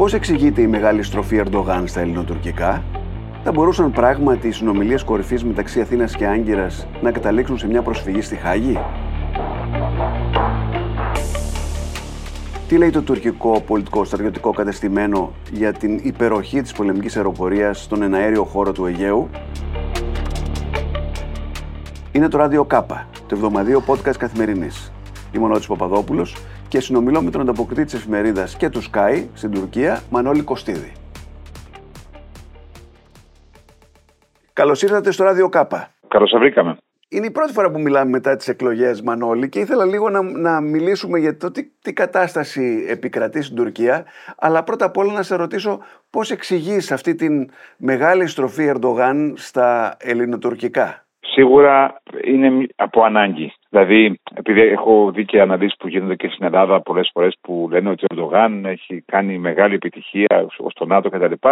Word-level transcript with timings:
Πώς 0.00 0.14
εξηγείται 0.14 0.62
η 0.62 0.66
μεγάλη 0.66 1.02
στροφή 1.02 1.42
Ερντογάν 1.44 1.86
στα 1.86 2.00
ελληνοτουρκικά, 2.00 2.82
θα 3.44 3.52
μπορούσαν 3.52 3.90
πράγματι 3.90 4.48
οι 4.48 4.50
συνομιλίες 4.50 5.04
κορυφής 5.04 5.44
μεταξύ 5.44 5.80
Αθήνας 5.80 6.16
και 6.16 6.26
Άγκυρας 6.26 6.86
να 7.02 7.10
καταλήξουν 7.10 7.58
σε 7.58 7.66
μια 7.66 7.82
προσφυγή 7.82 8.20
στη 8.20 8.36
Χάγη; 8.36 8.78
Τι 12.68 12.76
λέει 12.76 12.90
το 12.90 13.02
τουρκικό 13.02 13.60
πολιτικό 13.60 14.04
στρατιωτικό 14.04 14.50
κατεστημένο 14.50 15.32
για 15.52 15.72
την 15.72 16.00
υπεροχή 16.02 16.62
της 16.62 16.72
πολεμικής 16.72 17.16
αεροπορίας 17.16 17.82
στον 17.82 18.02
εναέριο 18.02 18.44
χώρο 18.44 18.72
του 18.72 18.86
Αιγαίου; 18.86 19.28
Είναι 22.12 22.28
το 22.28 22.38
ράδιο 22.38 22.64
ΚΑΠΑ, 22.64 23.06
το 23.26 23.34
εβδομαδίο 23.34 23.82
podcast 23.86 24.16
καθημερινής. 24.18 24.92
Είμαι 25.32 25.44
ο 25.44 25.48
Νότης 25.48 25.66
Παπαδόπουλος 25.66 26.36
και 26.70 26.80
συνομιλώ 26.80 27.22
με 27.22 27.30
τον 27.30 27.40
ανταποκριτή 27.40 27.84
της 27.84 27.94
εφημερίδας 27.94 28.56
και 28.56 28.68
του 28.68 28.82
Sky 28.82 29.24
στην 29.34 29.50
Τουρκία, 29.50 30.00
Μανώλη 30.10 30.42
Κωστίδη. 30.42 30.92
Καλώς 34.52 34.82
ήρθατε 34.82 35.10
στο 35.10 35.24
ράδιο 35.24 35.48
ΚΑΠΑ. 35.48 35.90
Καλώς 36.08 36.32
βρήκαμε. 36.38 36.76
Είναι 37.08 37.26
η 37.26 37.30
πρώτη 37.30 37.52
φορά 37.52 37.70
που 37.70 37.80
μιλάμε 37.80 38.10
μετά 38.10 38.36
τις 38.36 38.48
εκλογές 38.48 39.02
Μανώλη 39.02 39.48
και 39.48 39.58
ήθελα 39.58 39.84
λίγο 39.84 40.10
να, 40.10 40.22
να 40.22 40.60
μιλήσουμε 40.60 41.18
για 41.18 41.36
το 41.36 41.50
τι, 41.50 41.70
τι 41.82 41.92
κατάσταση 41.92 42.84
επικρατεί 42.88 43.42
στην 43.42 43.56
Τουρκία 43.56 44.04
αλλά 44.36 44.62
πρώτα 44.62 44.84
απ' 44.84 44.96
όλα 44.96 45.12
να 45.12 45.22
σε 45.22 45.36
ρωτήσω 45.36 45.80
πώς 46.10 46.30
εξηγείς 46.30 46.92
αυτή 46.92 47.14
την 47.14 47.50
μεγάλη 47.76 48.26
στροφή 48.26 48.64
Ερντογάν 48.64 49.34
στα 49.36 49.96
ελληνοτουρκικά. 49.98 51.04
Σίγουρα 51.40 52.00
είναι 52.24 52.66
από 52.76 53.02
ανάγκη. 53.02 53.52
Δηλαδή, 53.70 54.20
επειδή 54.34 54.60
έχω 54.60 55.10
δει 55.10 55.24
και 55.24 55.40
αναλύσεις 55.40 55.76
που 55.78 55.88
γίνονται 55.88 56.14
και 56.14 56.28
στην 56.28 56.46
Ελλάδα 56.46 56.80
πολλές 56.80 57.10
φορές 57.12 57.38
που 57.40 57.68
λένε 57.70 57.90
ότι 57.90 58.04
ο 58.04 58.06
Ερντογάν 58.14 58.64
έχει 58.64 59.02
κάνει 59.06 59.38
μεγάλη 59.38 59.74
επιτυχία 59.74 60.46
στο 60.68 60.84
ΝΑΤΟ 60.84 61.08
κτλ. 61.08 61.48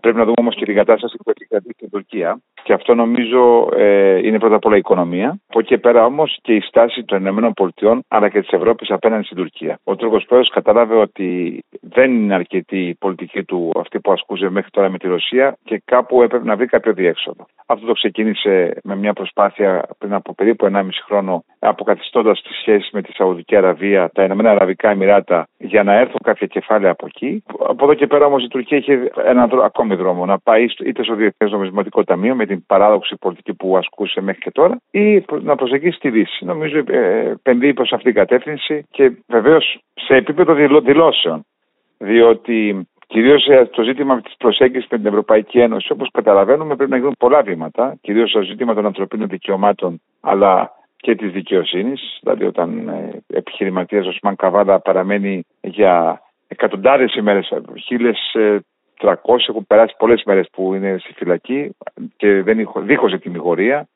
Πρέπει 0.00 0.16
να 0.16 0.24
δούμε 0.24 0.36
όμως 0.40 0.54
και 0.54 0.64
την 0.64 0.74
κατάσταση 0.74 1.16
που 1.16 1.30
επικρατεί 1.30 1.72
στην 1.72 1.90
Τουρκία. 1.90 2.40
Και 2.62 2.72
αυτό 2.72 2.94
νομίζω 2.94 3.68
ε, 3.76 4.26
είναι 4.26 4.38
πρώτα 4.38 4.54
απ' 4.54 4.64
όλα 4.64 4.76
η 4.76 4.78
οικονομία. 4.78 5.38
Από 5.48 5.58
εκεί 5.58 5.68
και 5.68 5.78
πέρα 5.78 6.04
όμως 6.04 6.38
και 6.42 6.54
η 6.54 6.60
στάση 6.60 7.04
των 7.04 7.26
ΗΠΑ 7.26 8.00
αλλά 8.08 8.28
και 8.28 8.40
της 8.40 8.50
Ευρώπης 8.50 8.90
απέναντι 8.90 9.24
στην 9.24 9.36
Τουρκία. 9.36 9.78
Ο 9.84 9.96
Τούρκος 9.96 10.24
πρόεδρος 10.24 10.52
κατάλαβε 10.52 10.94
ότι 10.94 11.58
δεν 11.80 12.14
είναι 12.14 12.34
αρκετή 12.34 12.78
η 12.78 12.94
πολιτική 12.94 13.44
του 13.44 13.70
αυτή 13.78 14.00
που 14.00 14.12
ασκούσε 14.12 14.48
μέχρι 14.48 14.70
τώρα 14.70 14.88
με 14.88 14.98
τη 14.98 15.08
Ρωσία 15.08 15.56
και 15.64 15.82
κάπου 15.84 16.22
έπρεπε 16.22 16.44
να 16.44 16.56
βρει 16.56 16.66
κάποιο 16.66 16.92
διέξοδο. 16.92 17.46
Αυτό 17.66 17.86
το 17.86 17.92
ξεκίνησε 17.92 18.80
με 18.82 18.96
μια 18.96 19.12
προσπάθεια 19.12 19.88
πριν 19.98 20.14
από 20.14 20.34
περίπου 20.34 20.68
1,5 20.72 20.88
χρόνο 21.04 21.44
αποκαθιστώντας 21.58 22.42
τις 22.42 22.56
σχέσεις 22.56 22.90
με 22.92 23.02
τη 23.02 23.12
Σαουδική 23.12 23.56
Αραβία, 23.56 24.10
τα 24.14 24.24
Ηνωμένα 24.24 24.50
Αραβικά 24.50 24.90
Εμμυράτα 24.90 25.48
για 25.58 25.82
να 25.82 25.92
έρθουν 25.92 26.20
κάποια 26.22 26.46
κεφάλαια 26.46 26.90
από 26.90 27.06
εκεί. 27.06 27.42
Από 27.58 27.84
εδώ 27.84 27.94
και 27.94 28.06
πέρα 28.06 28.26
όμως 28.26 28.44
η 28.44 28.48
Τουρκία 28.48 28.76
είχε 28.78 29.10
έναν 29.24 29.60
ακόμη 29.64 29.94
δρόμο 29.94 30.26
να 30.26 30.38
πάει 30.38 30.66
είτε 30.84 31.02
στο 31.02 31.14
Διεθνές 31.14 31.50
Νομισματικό 31.50 32.04
Ταμείο 32.04 32.34
με 32.34 32.46
την 32.46 32.66
παράδοξη 32.66 33.16
πολιτική 33.16 33.54
που 33.54 33.76
ασκούσε 33.76 34.20
μέχρι 34.20 34.40
και 34.40 34.50
τώρα 34.50 34.80
ή 34.90 35.24
να 35.42 35.56
προσεγγίσει 35.56 35.98
τη 35.98 36.10
Δύση. 36.10 36.44
Νομίζω 36.44 36.82
ε, 36.86 37.30
επενδύει 37.30 37.74
προς 37.74 37.92
αυτήν 37.92 38.12
την 38.12 38.20
κατεύθυνση 38.20 38.86
και 38.90 39.12
βεβαίως 39.26 39.80
σε 39.94 40.14
επίπεδο 40.14 40.54
δηλώσεων. 40.80 41.44
Διότι 41.98 42.86
Κυρίως 43.10 43.46
ε, 43.46 43.68
το 43.72 43.82
ζήτημα 43.82 44.20
της 44.20 44.34
προσέγγισης 44.38 44.88
με 44.90 44.96
την 44.96 45.06
Ευρωπαϊκή 45.06 45.58
Ένωση, 45.58 45.92
όπως 45.92 46.10
καταλαβαίνουμε, 46.12 46.76
πρέπει 46.76 46.90
να 46.90 46.96
γίνουν 46.96 47.14
πολλά 47.18 47.42
βήματα. 47.42 47.96
Κυρίως 48.00 48.30
το 48.30 48.42
ζήτημα 48.42 48.74
των 48.74 48.86
ανθρωπίνων 48.86 49.28
δικαιωμάτων, 49.28 50.00
αλλά 50.20 50.77
και 51.08 51.14
της 51.14 51.32
δικαιοσύνης. 51.32 52.18
Δηλαδή, 52.20 52.44
όταν 52.44 52.88
ε, 52.88 53.22
επιχειρηματίας 53.26 54.06
ο 54.06 54.12
Σμαν 54.12 54.36
Καβάλα 54.36 54.80
παραμένει 54.80 55.44
για 55.60 56.22
εκατοντάδες 56.48 57.14
ημέρες, 57.14 57.52
χίλιες 57.84 58.36
300 59.00 59.14
έχουν 59.48 59.66
περάσει 59.66 59.94
πολλές 59.98 60.22
μέρες 60.26 60.48
που 60.52 60.74
είναι 60.74 60.96
στη 60.98 61.12
φυλακή 61.12 61.70
και 62.16 62.42
δεν 62.42 62.68
δίχως 62.76 63.18
τιμιγορία 63.20 63.88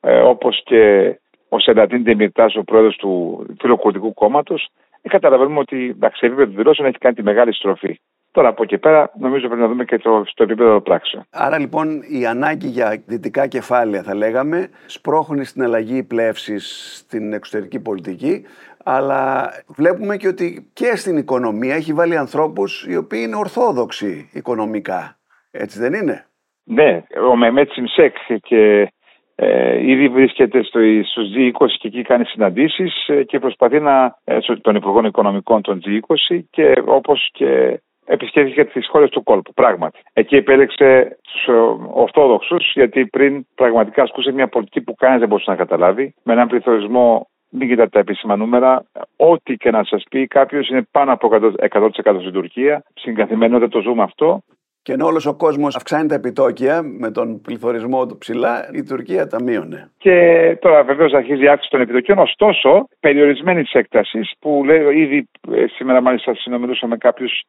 ε, 0.00 0.20
όπως 0.20 0.62
και 0.64 1.14
ο 1.48 1.58
Σελατίν 1.58 2.04
Τεμιρτάς, 2.04 2.56
ο 2.56 2.64
πρόεδρος 2.64 2.96
του 2.96 3.46
Φιλοκουρδικού 3.60 4.14
κόμματος 4.14 4.68
ε, 5.02 5.08
καταλαβαίνουμε 5.08 5.58
ότι 5.58 5.88
εντάξει, 5.88 6.18
σε 6.18 6.26
επίπεδο 6.26 6.50
δηλώσεων 6.50 6.88
έχει 6.88 6.98
κάνει 6.98 7.14
τη 7.14 7.22
μεγάλη 7.22 7.54
στροφή. 7.54 8.00
Τώρα 8.32 8.48
από 8.48 8.62
εκεί 8.62 8.78
πέρα 8.78 9.10
νομίζω 9.18 9.46
πρέπει 9.46 9.60
να 9.60 9.68
δούμε 9.68 9.84
και 9.84 9.98
το, 9.98 10.22
στο 10.26 10.42
επίπεδο 10.42 10.80
πράξεων. 10.80 11.24
Άρα 11.30 11.58
λοιπόν 11.58 12.02
η 12.20 12.26
ανάγκη 12.26 12.66
για 12.66 13.02
δυτικά 13.06 13.46
κεφάλαια 13.46 14.02
θα 14.02 14.14
λέγαμε 14.14 14.68
σπρώχνει 14.86 15.44
στην 15.44 15.62
αλλαγή 15.62 16.02
πλεύσης 16.02 16.94
στην 16.96 17.32
εξωτερική 17.32 17.80
πολιτική 17.80 18.44
αλλά 18.84 19.50
βλέπουμε 19.66 20.16
και 20.16 20.28
ότι 20.28 20.70
και 20.72 20.96
στην 20.96 21.16
οικονομία 21.16 21.74
έχει 21.74 21.92
βάλει 21.92 22.16
ανθρώπους 22.16 22.86
οι 22.88 22.96
οποίοι 22.96 23.20
είναι 23.26 23.36
ορθόδοξοι 23.36 24.30
οικονομικά. 24.32 25.18
Έτσι 25.50 25.78
δεν 25.78 25.92
είναι; 25.92 26.26
Ναι, 26.64 27.02
ο 27.30 27.36
Μεμέτ 27.36 27.70
Σιμσέκ 27.72 28.16
και 28.42 28.92
ε, 29.34 29.90
ήδη 29.90 30.08
βρίσκεται 30.08 30.62
στο, 30.62 30.80
στους 31.04 31.28
G20 31.36 31.66
και 31.78 31.88
εκεί 31.88 32.02
κάνει 32.02 32.24
συναντήσεις 32.24 33.08
ε, 33.08 33.22
και 33.22 33.38
προσπαθεί 33.38 33.80
να, 33.80 34.18
ε, 34.24 34.38
των 34.60 34.74
Υπουργών 34.74 35.04
Οικονομικών 35.04 35.62
των 35.62 35.82
G20 35.84 36.40
και 36.50 36.82
όπως 36.84 37.28
και 37.32 37.80
επισκέφθηκε 38.04 38.64
τις 38.64 38.88
χώρες 38.88 39.10
του 39.10 39.22
κόλπου, 39.22 39.52
πράγματι. 39.52 39.98
Εκεί 40.12 40.36
επέλεξε 40.36 41.18
τους 41.22 41.46
ε, 41.46 41.52
Ορθόδοξους 41.92 42.72
γιατί 42.74 43.06
πριν 43.06 43.46
πραγματικά 43.54 44.02
ασκούσε 44.02 44.32
μια 44.32 44.48
πολιτική 44.48 44.80
που 44.80 44.94
κανείς 44.94 45.18
δεν 45.18 45.28
μπορούσε 45.28 45.50
να 45.50 45.56
καταλάβει 45.56 46.14
με 46.22 46.32
έναν 46.32 46.48
πληθωρισμό 46.48 47.26
μην 47.52 47.68
κοιτάτε 47.68 47.88
τα 47.88 47.98
επίσημα 47.98 48.36
νούμερα. 48.36 48.84
Ό,τι 49.16 49.54
και 49.56 49.70
να 49.70 49.84
σας 49.84 50.02
πει 50.10 50.26
κάποιος 50.26 50.68
είναι 50.68 50.82
πάνω 50.90 51.12
από 51.12 51.28
100%, 51.32 52.20
στην 52.20 52.32
Τουρκία. 52.32 52.84
Στην 52.94 53.14
καθημερινότητα 53.14 53.68
το 53.68 53.80
ζούμε 53.80 54.02
αυτό. 54.02 54.42
Και 54.82 54.92
ενώ 54.92 55.06
όλος 55.06 55.26
ο 55.26 55.36
κόσμος 55.36 55.76
αυξάνει 55.76 56.08
τα 56.08 56.14
επιτόκια 56.14 56.82
με 56.82 57.10
τον 57.10 57.40
πληθωρισμό 57.40 58.06
του 58.06 58.18
ψηλά, 58.18 58.68
η 58.72 58.82
Τουρκία 58.82 59.26
τα 59.26 59.42
μείωνε. 59.42 59.90
Και 59.98 60.16
τώρα 60.60 60.82
βεβαίως 60.82 61.12
αρχίζει 61.12 61.42
η 61.42 61.48
αύξηση 61.48 61.70
των 61.70 61.80
επιτοκίων, 61.80 62.18
ωστόσο 62.18 62.88
περιορισμένη 63.00 63.62
έκτασης 63.72 64.32
που 64.38 64.62
λέει 64.64 64.96
ήδη 64.96 65.28
ε, 65.52 65.64
σήμερα 65.66 66.00
μάλιστα 66.00 66.34
συνομιλούσα 66.34 66.86
με 66.86 66.96
κάποιους 66.96 67.42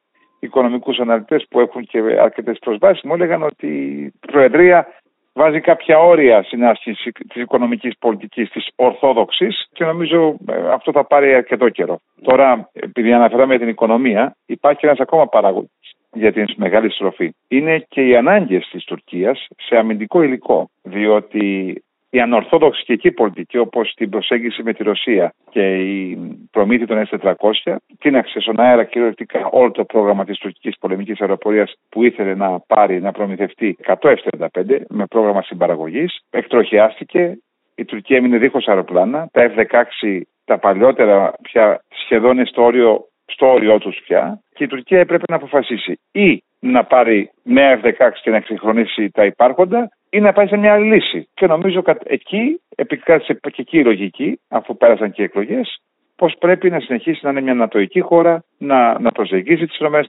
οικονομικούς 0.44 0.98
αναλυτές 0.98 1.46
που 1.50 1.60
έχουν 1.60 1.86
και 1.86 1.98
αρκετές 2.20 2.58
προσβάσεις, 2.58 3.02
μου 3.02 3.14
έλεγαν 3.14 3.42
ότι 3.42 3.66
η 3.66 4.12
Προεδρία 4.20 4.86
βάζει 5.32 5.60
κάποια 5.60 5.98
όρια 5.98 6.42
στην 6.42 6.64
άσκηση 6.64 7.12
της 7.12 7.42
οικονομικής 7.42 7.98
πολιτικής 7.98 8.50
της 8.50 8.68
Ορθόδοξης 8.76 9.68
και 9.72 9.84
νομίζω 9.84 10.36
ε, 10.46 10.72
αυτό 10.72 10.92
θα 10.92 11.04
πάρει 11.04 11.34
αρκετό 11.34 11.68
καιρό. 11.68 12.00
Τώρα, 12.22 12.70
επειδή 12.72 13.12
αναφεράμε 13.12 13.58
την 13.58 13.68
οικονομία, 13.68 14.36
υπάρχει 14.46 14.86
ένας 14.86 15.00
ακόμα 15.00 15.26
παράγοντας 15.26 15.70
για 16.12 16.32
την 16.32 16.46
μεγάλη 16.56 16.90
στροφή. 16.90 17.34
Είναι 17.48 17.84
και 17.88 18.06
οι 18.06 18.16
ανάγκες 18.16 18.68
της 18.70 18.84
Τουρκίας 18.84 19.46
σε 19.56 19.76
αμυντικό 19.76 20.22
υλικό. 20.22 20.70
Διότι 20.82 21.74
η 22.14 22.20
ανορθόδοξη 22.20 22.84
και 22.84 22.92
εκεί 22.92 23.10
πολιτική, 23.10 23.58
όπως 23.58 23.94
την 23.96 24.10
προσέγγιση 24.10 24.62
με 24.62 24.72
τη 24.72 24.82
Ρωσία 24.82 25.34
και 25.50 25.74
η 25.76 26.18
προμήθεια 26.50 26.86
των 26.86 27.06
S400, 27.10 27.76
τίναξε 27.98 28.40
στον 28.40 28.60
αέρα 28.60 28.84
κυριολεκτικά 28.84 29.48
όλο 29.50 29.70
το 29.70 29.84
πρόγραμμα 29.84 30.24
της 30.24 30.38
τουρκικής 30.38 30.78
πολεμικής 30.78 31.20
αεροπορίας 31.20 31.74
που 31.88 32.04
ήθελε 32.04 32.34
να 32.34 32.60
πάρει, 32.60 33.00
να 33.00 33.12
προμηθευτεί 33.12 33.76
100 34.00 34.14
F-35 34.14 34.80
με 34.88 35.06
πρόγραμμα 35.06 35.42
συμπαραγωγής. 35.42 36.20
Εκτροχιάστηκε, 36.30 37.38
η 37.74 37.84
Τουρκία 37.84 38.16
έμεινε 38.16 38.38
δίχως 38.38 38.68
αεροπλάνα. 38.68 39.28
Τα 39.32 39.52
F-16, 39.56 40.20
τα 40.44 40.58
παλιότερα, 40.58 41.32
πια 41.42 41.84
σχεδόν 41.88 42.32
είναι 42.32 42.44
στο 42.44 42.62
όριο, 42.64 43.08
στο 43.26 43.52
όριό 43.52 43.78
τους 43.78 44.00
πια. 44.04 44.40
Και 44.54 44.64
η 44.64 44.66
Τουρκία 44.66 45.00
έπρεπε 45.00 45.24
να 45.28 45.36
αποφασίσει 45.36 45.98
ή 46.12 46.42
να 46.60 46.84
πάρει 46.84 47.30
νέα 47.42 47.80
F-16 47.82 48.10
και 48.22 48.30
να 48.30 48.36
εξυγχρονίσει 48.36 49.10
τα 49.10 49.24
υπάρχοντα 49.24 49.90
ή 50.14 50.20
να 50.20 50.32
πάει 50.32 50.46
σε 50.46 50.56
μια 50.56 50.72
άλλη 50.72 50.94
λύση. 50.94 51.28
Και 51.34 51.46
νομίζω 51.46 51.82
ότι 51.86 51.98
εκεί 52.04 52.60
επικράτησε 52.76 53.34
και 53.34 53.60
εκεί 53.62 53.78
η 53.78 53.84
λογική, 53.84 54.40
αφού 54.48 54.76
πέρασαν 54.76 55.12
και 55.12 55.22
οι 55.22 55.24
εκλογές, 55.24 55.78
πως 56.16 56.34
πρέπει 56.38 56.70
να 56.70 56.80
συνεχίσει 56.80 57.20
να 57.22 57.30
είναι 57.30 57.40
μια 57.40 57.52
ανατοϊκή 57.52 58.00
χώρα, 58.00 58.44
να, 58.58 58.98
να 58.98 59.10
προσεγγίσει 59.10 59.66
τις 59.66 59.78
ΗΠΑ, 59.78 60.04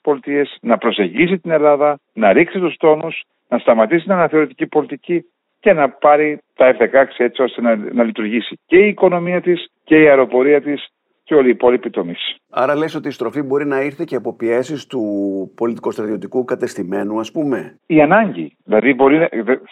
να 0.62 0.78
προσεγγίσει 0.78 1.38
την 1.38 1.52
Ελλάδα, 1.52 2.00
να 2.13 2.34
ρίξει 2.34 2.60
τους 2.60 2.75
τόνους, 2.78 3.24
να 3.50 3.57
σταματήσει 3.57 4.04
την 4.04 4.12
αναθεωρητική 4.12 4.68
πολιτική 4.68 5.25
και 5.60 5.74
να 5.74 5.90
πάρει 5.90 6.40
τα 6.56 6.75
F-16 6.80 7.06
έτσι 7.18 7.42
ώστε 7.42 7.62
να, 7.62 7.75
να 7.75 8.04
λειτουργήσει 8.04 8.60
και 8.66 8.78
η 8.78 8.88
οικονομία 8.88 9.42
της 9.42 9.68
και 9.84 10.01
η 10.01 10.08
αεροπορία 10.08 10.62
της 10.62 10.88
και 11.25 11.36
όλοι 11.36 11.48
οι 11.48 11.50
υπόλοιποι 11.50 11.89
τομείς. 11.89 12.36
Άρα 12.50 12.75
λες 12.75 12.95
ότι 12.95 13.07
η 13.07 13.12
στροφή 13.12 13.42
μπορεί 13.42 13.66
να 13.66 13.81
ήρθε 13.81 14.04
και 14.07 14.16
από 14.16 14.36
πιέσεις 14.36 14.88
του 14.88 15.01
πολιτικο-στρατιωτικού 15.56 16.44
κατεστημένου, 16.44 17.19
ας 17.19 17.31
πούμε; 17.31 17.80
Η 17.86 18.01
ανάγκη. 18.01 18.57
Δηλαδή, 18.63 18.94
μπορεί, 18.94 19.27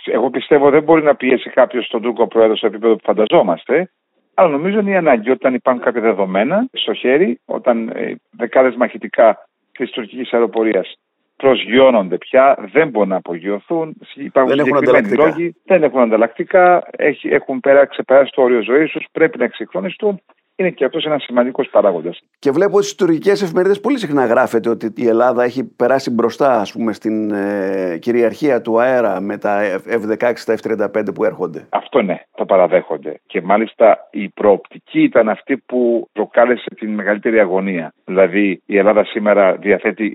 εγώ 0.05 0.29
πιστεύω 0.29 0.69
δεν 0.69 0.83
μπορεί 0.83 1.03
να 1.03 1.15
πιέσει 1.15 1.49
κάποιος 1.49 1.87
τον 1.87 2.01
Τούρκο 2.01 2.27
Πρόεδρο 2.27 2.55
στο 2.55 2.67
επίπεδο 2.67 2.95
που 2.95 3.03
φανταζόμαστε. 3.03 3.91
Αλλά 4.33 4.49
νομίζω 4.49 4.79
είναι 4.79 4.91
η 4.91 4.95
ανάγκη 4.95 5.29
όταν 5.29 5.53
υπάρχουν 5.53 5.83
κάποια 5.83 6.01
δεδομένα 6.01 6.67
στο 6.71 6.93
χέρι, 6.93 7.39
όταν 7.45 7.89
ε, 7.89 8.15
δεκάδες 8.31 8.75
μαχητικά 8.75 9.49
της 9.71 9.91
τουρκικής 9.91 10.33
αεροπορίας 10.33 10.97
προσγειώνονται 11.35 12.17
πια, 12.17 12.69
δεν 12.73 12.89
μπορούν 12.89 13.09
να 13.09 13.15
απογειωθούν. 13.15 13.95
Υπάρχουν 14.15 14.55
δεν 14.55 14.65
έχουν 14.65 15.17
λόγοι, 15.17 15.55
δεν 15.65 15.83
έχουν 15.83 15.99
ανταλλακτικά, 15.99 16.83
έχουν 17.21 17.61
ξεπεράσει 17.89 18.31
το 18.35 18.41
όριο 18.41 18.61
ζωής 18.61 18.91
τους, 18.91 19.05
πρέπει 19.11 19.37
να 19.37 19.43
εξυγχρονιστούν 19.43 20.21
είναι 20.55 20.69
και 20.69 20.85
αυτός 20.85 21.05
ένας 21.05 21.23
σημαντικός 21.23 21.69
παράγοντας. 21.69 22.19
Και 22.39 22.51
βλέπω 22.51 22.75
ότι 22.75 22.85
στις 22.85 22.97
τουρκικές 22.97 23.41
εφημερίδες 23.41 23.79
πολύ 23.79 23.97
συχνά 23.97 24.25
γράφεται 24.25 24.69
ότι 24.69 24.93
η 24.95 25.07
Ελλάδα 25.07 25.43
έχει 25.43 25.63
περάσει 25.63 26.11
μπροστά 26.11 26.59
ας 26.59 26.71
πούμε, 26.71 26.93
στην 26.93 27.31
ε, 27.31 27.97
κυριαρχία 28.01 28.61
του 28.61 28.79
αέρα 28.79 29.21
με 29.21 29.37
τα 29.37 29.79
F-16, 29.87 30.33
τα 30.45 30.55
F-35 30.61 31.13
που 31.15 31.23
έρχονται. 31.23 31.67
Αυτό 31.69 32.01
ναι, 32.01 32.21
το 32.35 32.45
παραδέχονται. 32.45 33.19
Και 33.25 33.41
μάλιστα 33.41 34.07
η 34.11 34.29
προοπτική 34.29 35.01
ήταν 35.01 35.29
αυτή 35.29 35.57
που 35.57 36.09
προκάλεσε 36.11 36.69
την 36.75 36.93
μεγαλύτερη 36.93 37.39
αγωνία. 37.39 37.93
Δηλαδή 38.05 38.61
η 38.65 38.77
Ελλάδα 38.77 39.05
σήμερα 39.05 39.55
διαθέτει 39.55 40.13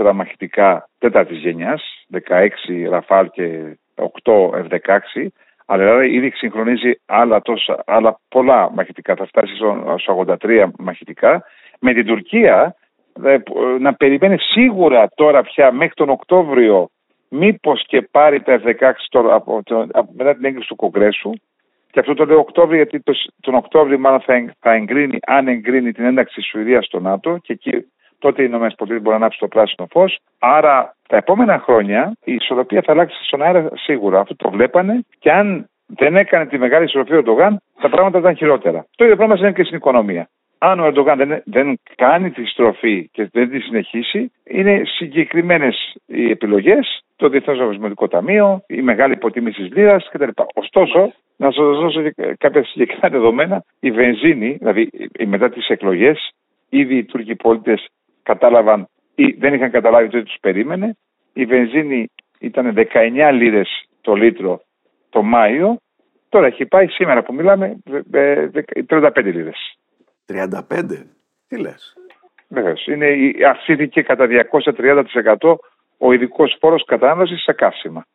24 0.00 0.12
μαχητικά 0.14 0.88
τέταρτης 0.98 1.38
γενιάς, 1.38 1.82
16 2.12 2.18
Ραφάλ 2.90 3.30
και 3.30 3.76
8 3.94 4.02
F-16 4.50 5.26
αλλά 5.72 5.84
δηλαδή 5.84 6.14
ήδη 6.14 6.30
συγχρονίζει 6.30 6.92
άλλα, 7.06 7.42
τόσα, 7.42 7.82
άλλα 7.86 8.20
πολλά 8.28 8.70
μαχητικά. 8.72 9.14
Θα 9.14 9.26
φτάσει 9.26 9.54
στο 9.96 10.24
83 10.42 10.64
μαχητικά. 10.78 11.44
Με 11.80 11.92
την 11.92 12.06
Τουρκία 12.06 12.76
να 13.78 13.94
περιμένει 13.94 14.38
σίγουρα 14.38 15.08
τώρα 15.14 15.42
πια 15.42 15.72
μέχρι 15.72 15.94
τον 15.94 16.08
Οκτώβριο 16.08 16.88
μήπως 17.28 17.84
και 17.86 18.02
πάρει 18.02 18.42
τα 18.42 18.60
F-16 18.64 18.92
από, 19.12 19.62
από, 19.92 20.12
μετά 20.16 20.34
την 20.34 20.44
έγκριση 20.44 20.68
του 20.68 20.76
Κογκρέσου 20.76 21.32
και 21.90 22.00
αυτό 22.00 22.14
το 22.14 22.24
λέω 22.24 22.38
Οκτώβριο 22.38 22.76
γιατί 22.76 23.00
το, 23.00 23.12
τον 23.40 23.54
Οκτώβριο 23.54 23.98
μάλλον 23.98 24.20
θα, 24.20 24.54
θα 24.58 24.72
εγκρίνει, 24.72 25.18
αν 25.26 25.48
εγκρίνει 25.48 25.92
την 25.92 26.04
ένταξη 26.04 26.34
της 26.34 26.46
Σουηδίας 26.46 26.86
στο 26.86 27.00
ΝΑΤΟ 27.00 27.38
και 27.42 27.52
εκεί 27.52 27.86
τότε 28.22 28.42
οι 28.42 28.44
ΗΠΑ 28.44 28.68
μπορεί 28.76 29.00
να 29.02 29.14
ανάψει 29.14 29.38
το 29.38 29.48
πράσινο 29.48 29.88
φως. 29.90 30.18
Άρα 30.38 30.96
τα 31.08 31.16
επόμενα 31.16 31.58
χρόνια 31.58 32.12
η 32.24 32.34
ισορροπία 32.34 32.82
θα 32.82 32.92
αλλάξει 32.92 33.24
στον 33.24 33.42
αέρα 33.42 33.70
σίγουρα. 33.74 34.20
Αυτό 34.20 34.36
το 34.36 34.50
βλέπανε 34.50 35.04
και 35.18 35.32
αν 35.32 35.66
δεν 35.86 36.16
έκανε 36.16 36.46
τη 36.46 36.58
μεγάλη 36.58 36.84
ισορροπία 36.84 37.16
ο 37.16 37.18
Ερντογάν, 37.18 37.62
τα 37.80 37.88
πράγματα 37.88 38.18
ήταν 38.18 38.36
χειρότερα. 38.36 38.86
Το 38.96 39.04
ίδιο 39.04 39.16
πράγμα 39.16 39.36
είναι 39.38 39.52
και 39.52 39.64
στην 39.64 39.76
οικονομία. 39.76 40.28
Αν 40.58 40.80
ο 40.80 40.84
Ερντογάν 40.84 41.16
δεν, 41.18 41.42
δεν 41.44 41.80
κάνει 41.96 42.30
τη 42.30 42.46
στροφή 42.46 43.08
και 43.12 43.28
δεν 43.32 43.50
τη 43.50 43.60
συνεχίσει, 43.60 44.32
είναι 44.44 44.82
συγκεκριμένες 44.84 45.96
οι 46.06 46.30
επιλογές, 46.30 47.04
το 47.16 47.28
Διεθνές 47.28 47.58
Νομισματικό 47.58 48.08
Ταμείο, 48.08 48.62
η 48.66 48.82
μεγάλη 48.82 49.12
υποτίμηση 49.12 49.62
της 49.62 49.76
λίρας 49.76 50.08
κτλ. 50.12 50.28
Ωστόσο, 50.54 51.12
να 51.36 51.50
σας 51.50 51.64
δώσω 51.64 52.02
κάποια 52.38 52.64
συγκεκριμένα 52.64 53.18
δεδομένα, 53.18 53.64
η 53.80 53.90
βενζίνη, 53.90 54.56
δηλαδή 54.60 54.90
μετά 55.26 55.50
τις 55.50 55.68
εκλογές, 55.68 56.32
ήδη 56.68 56.96
οι 56.96 57.04
Τούρκοι 57.04 57.34
πολίτες 57.34 57.88
κατάλαβαν 58.22 58.88
ή 59.14 59.26
δεν 59.38 59.54
είχαν 59.54 59.70
καταλάβει 59.70 60.04
ότι 60.04 60.22
τους 60.22 60.36
περίμενε. 60.40 60.96
Η 61.32 61.44
βενζίνη 61.44 62.10
ήταν 62.38 62.74
19 62.76 63.30
λίρες 63.32 63.88
το 64.00 64.14
λίτρο 64.14 64.62
το 65.10 65.22
Μάιο. 65.22 65.76
Τώρα 66.28 66.46
έχει 66.46 66.66
πάει 66.66 66.86
σήμερα 66.86 67.22
που 67.22 67.34
μιλάμε 67.34 67.76
35 68.88 69.10
λίρες. 69.14 69.78
35? 70.26 71.06
Τι 71.48 71.58
λες; 71.58 71.96
Βεβαίως. 72.48 72.86
Αυξήθηκε 73.48 74.02
κατά 74.02 74.26
230% 74.26 75.54
ο 75.98 76.12
ειδικός 76.12 76.56
φόρος 76.60 76.84
κατανάλωσης 76.84 77.42
σε 77.42 77.52
καύσιμα. 77.52 78.06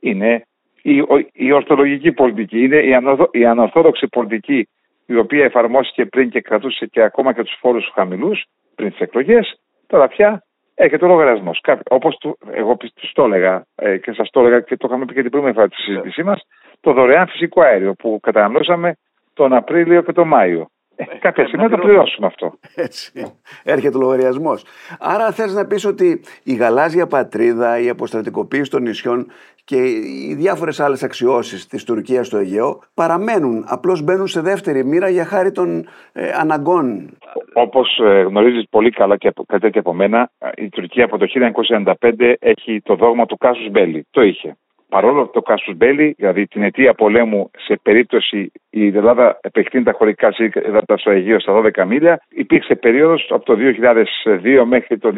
Είναι 0.00 0.44
η, 0.82 1.04
η 1.32 1.52
ορθολογική 1.52 2.12
πολιτική, 2.12 2.62
είναι 2.62 2.76
η, 2.76 2.94
ανορθω, 2.94 3.28
η 3.32 3.44
ανορθόδοξη 3.44 4.06
πολιτική 4.06 4.68
η 5.06 5.16
οποία 5.16 5.44
εφαρμόστηκε 5.44 6.06
πριν 6.06 6.30
και 6.30 6.40
κρατούσε 6.40 6.86
και 6.86 7.02
ακόμα 7.02 7.32
και 7.32 7.42
τους 7.42 7.56
φόρους 7.60 7.90
χαμηλούς 7.94 8.44
πριν 8.74 8.90
τις 8.90 9.00
εκλογές, 9.00 9.60
τώρα 9.86 10.08
πια 10.08 10.44
έχετε 10.74 11.06
λογαριασμός. 11.06 11.60
Όπως 11.90 12.18
εγώ 12.52 12.76
τους 12.76 13.12
το 13.12 13.24
έλεγα 13.24 13.64
ε, 13.74 13.98
και 13.98 14.12
σας 14.12 14.30
το 14.30 14.40
έλεγα 14.40 14.60
και 14.60 14.76
το 14.76 14.86
είχαμε 14.88 15.04
πει 15.04 15.14
και 15.14 15.22
την 15.22 15.30
πρώτη 15.30 15.52
φορά 15.52 15.68
τη 15.68 15.76
συζήτησή 15.76 16.22
μας, 16.22 16.46
το 16.80 16.92
δωρεάν 16.92 17.28
φυσικό 17.28 17.60
αέριο 17.60 17.94
που 17.94 18.18
καταναλώσαμε 18.22 18.96
τον 19.34 19.52
Απρίλιο 19.52 20.02
και 20.02 20.12
τον 20.12 20.28
Μάιο. 20.28 20.68
Ε, 20.96 21.04
κάποια 21.18 21.46
στιγμή 21.46 21.64
θα 21.64 21.76
το 21.76 21.82
πληρώσουμε 21.82 22.26
αυτό. 22.26 22.52
Έτσι. 22.74 23.12
Έρχεται 23.64 23.96
ο 23.96 24.00
λογαριασμός. 24.00 24.64
Άρα 25.00 25.32
θες 25.32 25.54
να 25.54 25.66
πεις 25.66 25.84
ότι 25.84 26.20
η 26.44 26.54
γαλάζια 26.54 27.06
πατρίδα, 27.06 27.78
η 27.78 27.88
αποστρατικοποίηση 27.88 28.70
των 28.70 28.82
νησιών 28.82 29.26
και 29.64 29.76
οι 29.76 30.34
διάφορες 30.34 30.80
άλλες 30.80 31.02
αξιώσεις 31.02 31.66
της 31.66 31.84
Τουρκίας 31.84 32.26
στο 32.26 32.36
Αιγαίο 32.36 32.82
παραμένουν. 32.94 33.64
Απλώς 33.68 34.02
μπαίνουν 34.02 34.26
σε 34.26 34.40
δεύτερη 34.40 34.84
μοίρα 34.84 35.08
για 35.08 35.24
χάρη 35.24 35.52
των 35.52 35.86
ε, 36.12 36.30
αναγκών. 36.40 37.18
Όπως 37.54 37.98
ε, 37.98 38.22
γνωρίζεις 38.22 38.68
πολύ 38.70 38.90
καλά 38.90 39.16
και 39.16 39.32
κάτι 39.46 39.70
και 39.70 39.78
από 39.78 39.94
μένα, 39.94 40.30
η 40.56 40.68
Τουρκία 40.68 41.04
από 41.04 41.18
το 41.18 41.26
1995 42.10 42.34
έχει 42.38 42.80
το 42.80 42.94
δόγμα 42.94 43.26
του 43.26 43.36
Κάσους 43.36 43.70
Μπέλη. 43.70 44.06
Το 44.10 44.22
είχε. 44.22 44.56
Παρόλο 44.94 45.26
το 45.26 45.42
Κάσου 45.42 45.74
Μπέλη, 45.74 46.14
δηλαδή 46.16 46.46
την 46.46 46.62
αιτία 46.62 46.94
πολέμου, 46.94 47.50
σε 47.56 47.78
περίπτωση 47.82 48.52
η 48.70 48.86
Ελλάδα 48.86 49.38
επεκτείνει 49.42 49.84
τα 49.84 49.92
χωρικά 49.92 50.32
σύγκρατα 50.32 50.96
στο 50.96 51.10
Αιγαίο 51.10 51.40
στα 51.40 51.62
12 51.76 51.84
μίλια, 51.86 52.20
υπήρξε 52.28 52.74
περίοδος 52.74 53.26
από 53.30 53.44
το 53.44 53.56
2002 54.62 54.64
μέχρι 54.64 54.98
το 54.98 55.12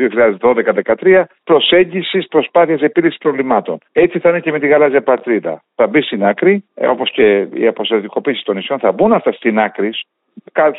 2012-2013 1.00 1.22
προσέγγισης 1.44 2.28
προσπάθειας 2.28 2.80
επίλυσης 2.80 3.18
προβλημάτων. 3.18 3.78
Έτσι 3.92 4.18
θα 4.18 4.28
είναι 4.28 4.40
και 4.40 4.50
με 4.50 4.58
τη 4.58 4.66
γαλάζια 4.66 5.02
πατρίδα. 5.02 5.62
Θα 5.74 5.86
μπει 5.86 6.02
στην 6.02 6.24
άκρη, 6.24 6.64
ε, 6.74 6.86
όπως 6.86 7.10
και 7.12 7.46
η 7.52 7.66
αποστατικοποίηση 7.66 8.44
των 8.44 8.56
νησιών, 8.56 8.78
θα 8.78 8.92
μπουν 8.92 9.12
αυτά 9.12 9.32
στην 9.32 9.58
άκρη, 9.58 9.90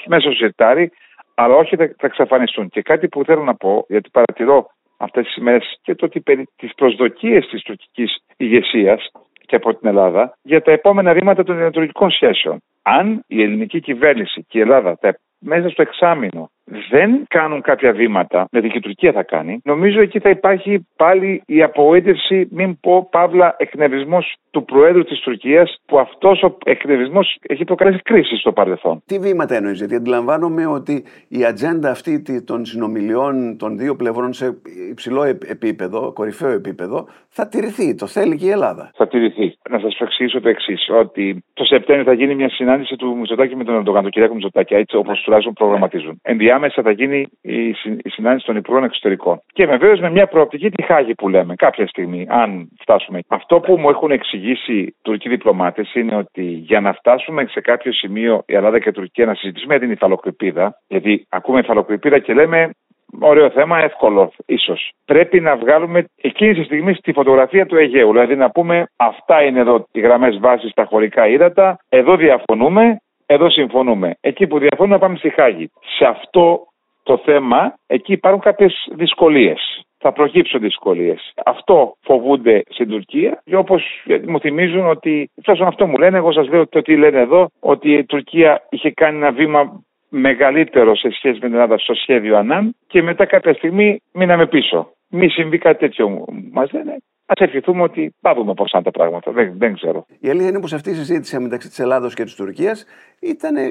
μέσα 0.08 0.22
στο 0.22 0.32
σιρτάρι, 0.32 0.92
αλλά 1.36 1.56
όχι 1.56 1.76
θα 1.76 1.94
εξαφανιστούν. 2.02 2.70
Και 2.70 2.82
κάτι 2.82 3.08
που 3.08 3.24
θέλω 3.24 3.44
να 3.44 3.56
πω, 3.56 3.86
γιατί 3.88 4.10
παρατηρώ 4.10 4.70
αυτές 4.98 5.26
τις 5.26 5.36
ημέρε 5.36 5.58
και 5.82 5.96
το 5.96 6.06
ότι 6.06 6.20
περί 6.20 6.48
τις 6.56 6.74
προσδοκίες 6.76 7.48
της 7.48 7.62
τουρκικής 7.64 8.18
ηγεσίας 8.38 9.12
και 9.46 9.56
από 9.56 9.76
την 9.76 9.88
Ελλάδα 9.88 10.38
για 10.42 10.62
τα 10.62 10.72
επόμενα 10.72 11.14
βήματα 11.14 11.44
των 11.44 11.58
διατροφικών 11.58 12.12
σχέσεων. 12.12 12.62
Αν 12.82 13.24
η 13.28 13.42
ελληνική 13.42 13.80
κυβέρνηση 13.80 14.46
και 14.48 14.58
η 14.58 14.62
Ελλάδα 14.62 14.98
τα 14.98 15.18
μέσα 15.40 15.70
στο 15.70 15.82
εξάμεινο 15.82 16.50
δεν 16.90 17.24
κάνουν 17.28 17.62
κάποια 17.62 17.92
βήματα, 17.92 18.48
δηλαδή 18.50 18.70
και 18.70 18.78
η 18.78 18.82
Τουρκία 18.82 19.12
θα 19.12 19.24
κάνει, 19.24 19.60
νομίζω 19.64 20.02
εκεί 20.02 20.20
θα 20.20 20.30
υπάρχει 20.30 20.88
πάλι 20.96 21.42
η 21.46 21.64
απογοήτευση, 21.64 22.48
μην 22.52 22.80
πω 22.80 23.08
παύλα, 23.12 23.56
εκνευρισμός 23.58 24.36
του 24.52 24.66
Προέδρου 24.66 25.04
της 25.04 25.20
Τουρκίας, 25.20 25.82
που 25.86 26.00
αυτός 26.00 26.44
ο 26.44 26.58
εκνευρισμός 26.66 27.38
έχει 27.42 27.64
προκαλέσει 27.64 28.02
κρίση 28.04 28.36
στο 28.36 28.52
παρελθόν. 28.52 29.02
Τι 29.06 29.20
βήματα 29.20 29.56
εννοείς, 29.56 29.78
γιατί 29.78 29.96
αντιλαμβάνομαι 29.96 30.66
ότι 30.66 31.04
η 31.28 31.46
ατζέντα 31.46 31.90
αυτή 31.90 32.44
των 32.44 32.66
συνομιλιών 32.66 33.58
των 33.58 33.78
δύο 33.78 33.96
πλευρών 33.96 34.34
σε 34.34 34.58
υψηλό 34.92 35.24
επίπεδο, 35.24 36.14
κορυφαίο 36.14 36.52
επίπεδο, 36.52 37.08
θα 37.30 37.48
τηρηθεί. 37.48 37.96
Το 37.96 38.08
θέλει 38.08 38.38
και 38.38 38.46
η 38.46 38.50
Ελλάδα. 38.50 38.92
Θα 38.96 39.08
τηρηθεί. 39.08 39.58
Να 39.70 39.80
σας 39.80 40.00
εξηγήσω 40.00 40.42
το 40.42 40.50
εξής, 40.50 40.90
ότι 41.00 41.44
το 41.54 41.64
Σεπτέμβριο 41.64 42.06
θα 42.06 42.14
γίνει 42.14 42.36
μια 42.36 42.50
συνάντηση 42.50 42.96
του 42.96 43.18
Μητσοτάκη 43.18 43.56
με 43.56 43.64
τον 43.64 43.76
Ερντογάν, 43.76 44.04
τον 44.04 44.12
κ. 44.12 44.32
Μητσοτάκη, 44.34 44.74
έτσι 44.74 44.96
όπως 44.96 45.22
τουλάχιστον 45.22 45.54
προγραμματίζουν 45.54 46.22
άμεσα 46.58 46.82
θα 46.82 46.92
γίνει 46.92 47.20
η, 47.42 48.10
συνάντηση 48.10 48.46
των 48.46 48.56
Υπουργών 48.56 48.84
Εξωτερικών. 48.84 49.42
Και 49.54 49.66
βεβαίως 49.66 50.00
με 50.00 50.10
μια 50.10 50.28
προοπτική 50.28 50.70
τη 50.70 50.84
Χάγη 50.84 51.14
που 51.14 51.30
λέμε 51.30 51.56
κάποια 51.56 51.88
στιγμή, 51.88 52.26
αν 52.30 52.70
φτάσουμε. 52.80 53.20
Αυτό 53.28 53.60
που 53.60 53.78
μου 53.78 53.90
έχουν 53.90 54.12
εξηγήσει 54.12 54.74
οι 54.74 54.96
Τουρκοί 55.02 55.30
διπλωμάτες 55.30 55.94
είναι 55.94 56.16
ότι 56.16 56.44
για 56.44 56.80
να 56.82 56.94
φτάσουμε 56.94 57.46
σε 57.50 57.62
κάποιο 57.62 57.92
σημείο 57.94 58.44
η 58.48 58.56
Ελλάδα 58.56 58.80
και 58.80 58.90
η 58.90 58.92
Τουρκία 58.92 59.26
να 59.26 59.34
συζητήσουμε 59.34 59.74
για 59.74 59.84
την 59.84 59.92
υφαλοκρηπίδα, 59.92 60.82
γιατί 60.88 61.26
ακούμε 61.30 61.60
υφαλοκρηπίδα 61.60 62.20
και 62.20 62.34
λέμε 62.34 62.72
Ωραίο 63.20 63.50
θέμα, 63.50 63.80
εύκολο 63.80 64.32
ίσως. 64.46 64.92
Πρέπει 65.06 65.40
να 65.40 65.56
βγάλουμε 65.56 66.06
εκείνη 66.22 66.54
τη 66.54 66.64
στιγμή 66.64 66.96
τη 66.96 67.14
φωτογραφία 67.14 67.66
του 67.66 67.78
Αιγαίου. 67.78 68.12
Δηλαδή 68.12 68.36
να 68.36 68.50
πούμε 68.50 68.88
αυτά 68.96 69.44
είναι 69.44 69.60
εδώ 69.60 69.88
οι 69.92 70.00
γραμμές 70.00 70.38
βάσης 70.40 70.72
στα 70.72 70.86
χωρικά 70.86 71.28
ύδατα, 71.28 71.80
εδώ 71.90 72.16
διαφωνούμε, 72.16 72.98
εδώ 73.30 73.50
συμφωνούμε. 73.50 74.16
Εκεί 74.22 74.48
που 74.48 74.60
διαφωνούμε 74.60 74.96
να 74.96 75.02
πάμε 75.02 75.18
στη 75.18 75.30
Χάγη. 75.30 75.72
Σε 75.98 76.06
αυτό 76.06 76.68
το 77.04 77.18
θέμα, 77.18 77.74
εκεί 77.88 78.14
υπάρχουν 78.14 78.42
κάποιες 78.42 78.88
δυσκολίες. 78.96 79.82
Θα 79.98 80.12
προκύψουν 80.12 80.60
δυσκολίες. 80.60 81.34
Αυτό 81.46 81.96
φοβούνται 82.02 82.64
στην 82.70 82.90
Τουρκία 82.90 83.42
και 83.46 83.56
όπως 83.56 83.84
μου 84.28 84.40
θυμίζουν 84.40 84.88
ότι, 84.88 85.32
τουλάχιστον 85.36 85.68
αυτό 85.68 85.88
μου 85.88 85.98
λένε, 85.98 86.18
εγώ 86.18 86.32
σας 86.32 86.48
λέω 86.48 86.68
το 86.68 86.82
τι 86.82 86.98
λένε 86.98 87.20
εδώ, 87.20 87.50
ότι 87.60 87.94
η 87.94 88.06
Τουρκία 88.06 88.68
είχε 88.70 88.92
κάνει 88.92 89.18
ένα 89.18 89.32
βήμα 89.32 89.84
μεγαλύτερο 90.10 90.96
σε 90.96 91.10
σχέση 91.12 91.34
με 91.34 91.46
την 91.46 91.54
Ελλάδα 91.54 91.78
στο 91.78 91.94
σχέδιο 91.94 92.38
ΑΝΑΝ 92.38 92.76
και 92.88 93.02
μετά 93.02 93.26
κάποια 93.26 93.54
στιγμή 93.54 94.02
μείναμε 94.14 94.48
πίσω. 94.48 94.92
Μη 95.10 95.30
συμβεί 95.30 95.58
κάτι 95.58 95.80
τέτοιο, 95.80 96.26
μας 96.52 96.72
λένε. 96.72 96.98
Α 97.30 97.34
ευχηθούμε 97.36 97.82
ότι 97.82 98.14
θα 98.22 98.34
δούμε 98.34 98.54
πώς 98.54 98.70
θα 98.72 98.82
τα 98.82 98.92
πράγματα. 98.92 99.32
Δεν, 99.32 99.54
δεν 99.58 99.74
ξέρω. 99.74 100.06
Η 100.20 100.30
αλήθεια 100.30 100.50
είναι 100.50 100.60
πως 100.60 100.74
αυτή 100.74 100.90
η 100.90 100.94
συζήτηση 100.94 101.40
μεταξύ 101.40 101.68
της 101.68 101.80
Ελλάδα 101.80 102.12
και 102.14 102.24
της 102.24 102.36
Τουρκίας 102.36 102.86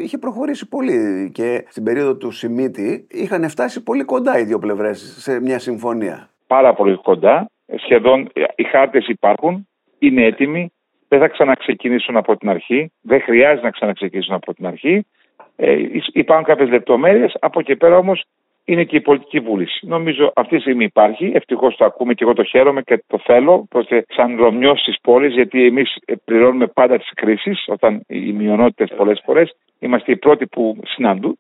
είχε 0.03 0.19
προχωρήσει 0.19 0.69
πολύ 0.69 1.31
και 1.35 1.65
στην 1.69 1.85
περίοδο 1.85 2.17
του 2.17 2.31
Σιμίτη 2.31 3.07
είχαν 3.11 3.49
φτάσει 3.49 3.83
πολύ 3.83 4.05
κοντά 4.05 4.39
οι 4.39 4.45
δύο 4.45 4.59
πλευρές 4.59 5.17
σε 5.19 5.41
μια 5.41 5.59
συμφωνία. 5.59 6.31
Πάρα 6.47 6.75
πολύ 6.75 6.97
κοντά. 6.97 7.51
Σχεδόν 7.77 8.29
οι 8.55 8.63
χάρτες 8.63 9.09
υπάρχουν, 9.09 9.69
είναι 9.99 10.25
έτοιμοι, 10.25 10.73
δεν 11.09 11.19
θα 11.19 11.29
ξαναξεκινήσουν 11.29 12.17
από 12.17 12.37
την 12.37 12.49
αρχή, 12.49 12.93
δεν 13.01 13.21
χρειάζεται 13.21 13.67
να 13.67 13.71
ξαναξεκινήσουν 13.71 14.35
από 14.35 14.55
την 14.55 14.67
αρχή. 14.67 15.07
Ε, 15.57 15.77
υπάρχουν 16.13 16.47
κάποιες 16.47 16.69
λεπτομέρειες. 16.69 17.37
Από 17.41 17.61
εκεί 17.61 17.77
πέρα 17.77 17.97
όμως 17.97 18.25
είναι 18.69 18.85
και 18.85 18.97
η 18.97 19.01
πολιτική 19.01 19.41
βούληση. 19.41 19.87
Νομίζω 19.87 20.33
αυτή 20.37 20.55
τη 20.55 20.61
στιγμή 20.61 20.85
υπάρχει. 20.85 21.33
Ευτυχώς 21.35 21.77
το 21.77 21.85
ακούμε 21.85 22.15
και 22.15 22.25
εγώ 22.25 22.33
το 22.33 22.45
χαίρομαι 22.45 22.83
και 22.83 23.05
το 23.07 23.19
θέλω. 23.25 23.69
Ώστε 23.73 24.05
σαν 24.09 24.37
Ρωμιό 24.37 24.73
της 24.73 24.97
πόλης, 25.03 25.35
γιατί 25.35 25.67
εμείς 25.67 25.97
πληρώνουμε 26.25 26.67
πάντα 26.67 26.99
τις 26.99 27.11
κρίσεις, 27.15 27.65
όταν 27.67 28.05
οι 28.07 28.33
μειονότητες 28.33 28.97
πολλές 28.97 29.23
φορές 29.25 29.57
είμαστε 29.79 30.13
οι 30.13 30.17
πρώτοι 30.17 30.47
που 30.47 30.81
συναντούν. 30.85 31.39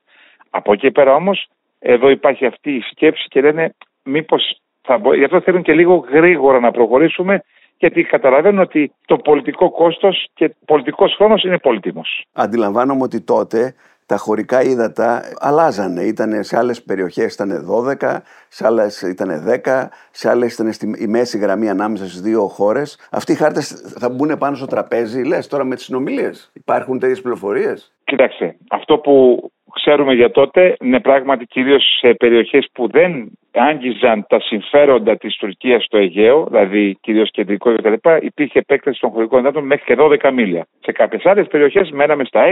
Από 0.50 0.72
εκεί 0.72 0.90
πέρα 0.90 1.14
όμως, 1.14 1.48
εδώ 1.78 2.10
υπάρχει 2.10 2.46
αυτή 2.46 2.70
η 2.70 2.80
σκέψη 2.80 3.28
και 3.28 3.40
λένε 3.40 3.74
μήπως 4.04 4.60
θα 4.82 4.98
μπο... 4.98 5.14
Γι' 5.14 5.24
αυτό 5.24 5.40
θέλουν 5.40 5.62
και 5.62 5.72
λίγο 5.72 6.06
γρήγορα 6.10 6.60
να 6.60 6.70
προχωρήσουμε 6.70 7.42
γιατί 7.78 8.02
καταλαβαίνουν 8.02 8.60
ότι 8.60 8.92
το 9.06 9.16
πολιτικό 9.16 9.70
κόστος 9.70 10.26
και 10.34 10.54
πολιτικός 10.64 11.14
χρόνος 11.14 11.42
είναι 11.42 11.58
πολύτιμος. 11.58 12.24
Αντιλαμβάνομαι 12.32 13.02
ότι 13.02 13.20
τότε 13.20 13.74
τα 14.06 14.16
χωρικά 14.16 14.62
ύδατα 14.62 15.22
αλλάζανε. 15.38 16.02
Ήτανε, 16.02 16.42
σε 16.42 16.56
άλλες 16.56 16.82
περιοχές 16.82 17.34
ήταν 17.34 17.66
12, 18.00 18.22
σε 18.48 18.66
άλλες 18.66 19.02
ήταν 19.02 19.44
10, 19.64 19.88
σε 20.10 20.30
άλλες 20.30 20.54
ήταν 20.54 20.72
στη, 20.72 20.94
η 20.98 21.06
μέση 21.06 21.38
γραμμή 21.38 21.68
ανάμεσα 21.68 22.04
στις 22.04 22.20
δύο 22.20 22.48
χώρες. 22.48 22.98
Αυτοί 23.10 23.32
οι 23.32 23.34
χάρτες 23.34 23.68
θα 23.98 24.08
μπουν 24.08 24.38
πάνω 24.38 24.56
στο 24.56 24.66
τραπέζι, 24.66 25.22
λες, 25.22 25.46
τώρα 25.46 25.64
με 25.64 25.74
τις 25.74 25.84
συνομιλίες. 25.84 26.50
Υπάρχουν 26.52 26.98
τέτοιες 26.98 27.20
πληροφορίες; 27.20 27.92
Κοιτάξτε, 28.04 28.56
αυτό 28.70 28.98
που 28.98 29.12
ξέρουμε 29.80 30.14
για 30.14 30.30
τότε 30.30 30.76
είναι 30.80 31.00
πράγματι 31.00 31.44
κυρίως 31.44 31.84
σε 31.98 32.14
περιοχές 32.14 32.68
που 32.72 32.88
δεν 32.90 33.30
άγγιζαν 33.52 34.26
τα 34.28 34.40
συμφέροντα 34.40 35.16
της 35.16 35.36
Τουρκίας 35.36 35.84
στο 35.84 35.98
Αιγαίο, 35.98 36.46
δηλαδή 36.50 36.96
κυρίως 37.00 37.30
κεντρικό 37.30 37.74
κτλ. 37.74 37.92
Υπήρχε 38.20 38.58
επέκταση 38.58 39.00
των 39.00 39.10
χωρικών 39.10 39.40
υδάτων 39.40 39.64
μέχρι 39.64 39.84
και 39.84 39.96
12 39.98 40.32
μίλια. 40.32 40.66
Σε 40.80 40.92
κάποιες 40.92 41.26
άλλες 41.26 41.46
περιοχές 41.46 41.90
μέναμε 41.90 42.24
στα 42.24 42.42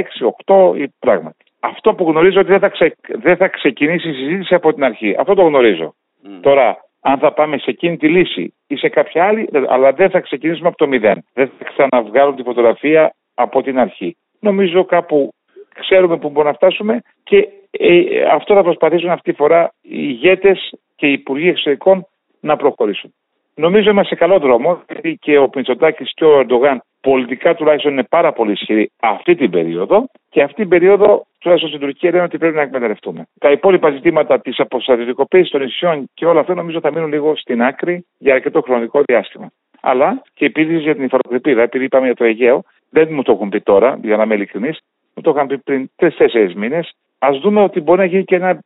6, 0.46 0.72
8 0.72 0.78
ή 0.78 0.88
πράγματι. 0.98 1.44
Αυτό 1.60 1.94
που 1.94 2.04
γνωρίζω 2.10 2.40
ότι 2.40 2.50
δεν 2.50 2.60
θα, 2.60 2.68
ξε... 2.68 2.96
δεν 3.08 3.36
θα 3.36 3.48
ξεκινήσει 3.48 4.08
η 4.08 4.14
συζήτηση 4.14 4.54
από 4.54 4.74
την 4.74 4.84
αρχή. 4.84 5.16
Αυτό 5.18 5.34
το 5.34 5.42
γνωρίζω. 5.42 5.94
Mm. 6.24 6.28
Τώρα, 6.40 6.76
αν 7.00 7.18
θα 7.18 7.32
πάμε 7.32 7.58
σε 7.58 7.70
εκείνη 7.70 7.96
τη 7.96 8.08
λύση 8.08 8.54
ή 8.66 8.76
σε 8.76 8.88
κάποια 8.88 9.24
άλλη, 9.24 9.48
αλλά 9.68 9.92
δεν 9.92 10.10
θα 10.10 10.20
ξεκινήσουμε 10.20 10.68
από 10.68 10.76
το 10.76 10.86
μηδέν. 10.86 11.24
Δεν 11.34 11.50
θα 11.58 11.64
ξαναβγάλουν 11.64 12.36
τη 12.36 12.42
φωτογραφία 12.42 13.14
από 13.34 13.62
την 13.62 13.78
αρχή. 13.78 14.16
Νομίζω 14.40 14.84
κάπου 14.84 15.34
ξέρουμε 15.80 16.16
που 16.16 16.28
μπορούμε 16.30 16.50
να 16.50 16.56
φτάσουμε 16.56 17.02
και 17.22 17.48
ε, 17.70 18.22
αυτό 18.32 18.54
θα 18.54 18.62
προσπαθήσουν 18.62 19.10
αυτή 19.10 19.30
τη 19.30 19.36
φορά 19.36 19.72
οι 19.82 19.88
ηγέτες 19.90 20.72
και 20.96 21.06
οι 21.06 21.12
υπουργοί 21.12 21.48
εξωτερικών 21.48 22.06
να 22.40 22.56
προχωρήσουν. 22.56 23.14
Νομίζω 23.54 23.90
είμαστε 23.90 24.14
σε 24.14 24.20
καλό 24.20 24.38
δρόμο, 24.38 24.82
γιατί 24.90 25.18
και 25.20 25.38
ο 25.38 25.48
Πιντσοτάκης 25.48 26.12
και 26.14 26.24
ο 26.24 26.38
Ερντογάν 26.38 26.82
πολιτικά 27.00 27.54
τουλάχιστον 27.54 27.92
είναι 27.92 28.02
πάρα 28.02 28.32
πολύ 28.32 28.52
ισχυροί 28.52 28.90
αυτή 29.00 29.34
την 29.34 29.50
περίοδο 29.50 30.06
και 30.30 30.42
αυτή 30.42 30.54
την 30.54 30.68
περίοδο 30.68 31.26
τουλάχιστον 31.38 31.70
στην 31.70 31.86
Τουρκία 31.86 32.10
λένε 32.10 32.22
ότι 32.22 32.38
πρέπει 32.38 32.56
να 32.56 32.62
εκμεταλλευτούμε. 32.62 33.26
Τα 33.38 33.50
υπόλοιπα 33.50 33.90
ζητήματα 33.90 34.40
της 34.40 34.58
αποστρατιωτικοποίησης 34.58 35.50
των 35.50 35.62
νησιών 35.62 36.10
και 36.14 36.26
όλα 36.26 36.40
αυτά 36.40 36.54
νομίζω 36.54 36.80
θα 36.80 36.92
μείνουν 36.92 37.10
λίγο 37.10 37.36
στην 37.36 37.62
άκρη 37.62 38.06
για 38.18 38.34
αρκετό 38.34 38.60
χρονικό 38.60 39.02
διάστημα. 39.04 39.50
Αλλά 39.80 40.22
και 40.34 40.44
επίση 40.44 40.76
για 40.76 40.94
την 40.94 41.04
υφαλοκρηπίδα, 41.04 41.62
επειδή 41.62 41.84
είπαμε 41.84 42.06
για 42.06 42.14
το 42.14 42.24
Αιγαίο, 42.24 42.62
δεν 42.90 43.08
μου 43.10 43.22
το 43.22 43.32
έχουν 43.32 43.48
πει 43.48 43.60
τώρα, 43.60 43.98
για 44.02 44.16
να 44.16 44.22
είμαι 44.22 44.34
ειλικρινής, 44.34 44.78
μου 45.14 45.23
το 45.23 45.30
είχαν 45.30 45.47
πει 45.47 45.59
πριν 45.59 45.90
τρει-τέσσερι 45.97 46.56
μήνες. 46.56 46.94
Α 47.18 47.28
δούμε 47.42 47.62
ότι 47.62 47.80
μπορεί 47.80 47.99
να 47.99 48.04
γίνει 48.04 48.25
και 48.25 48.35
ένα 48.35 48.59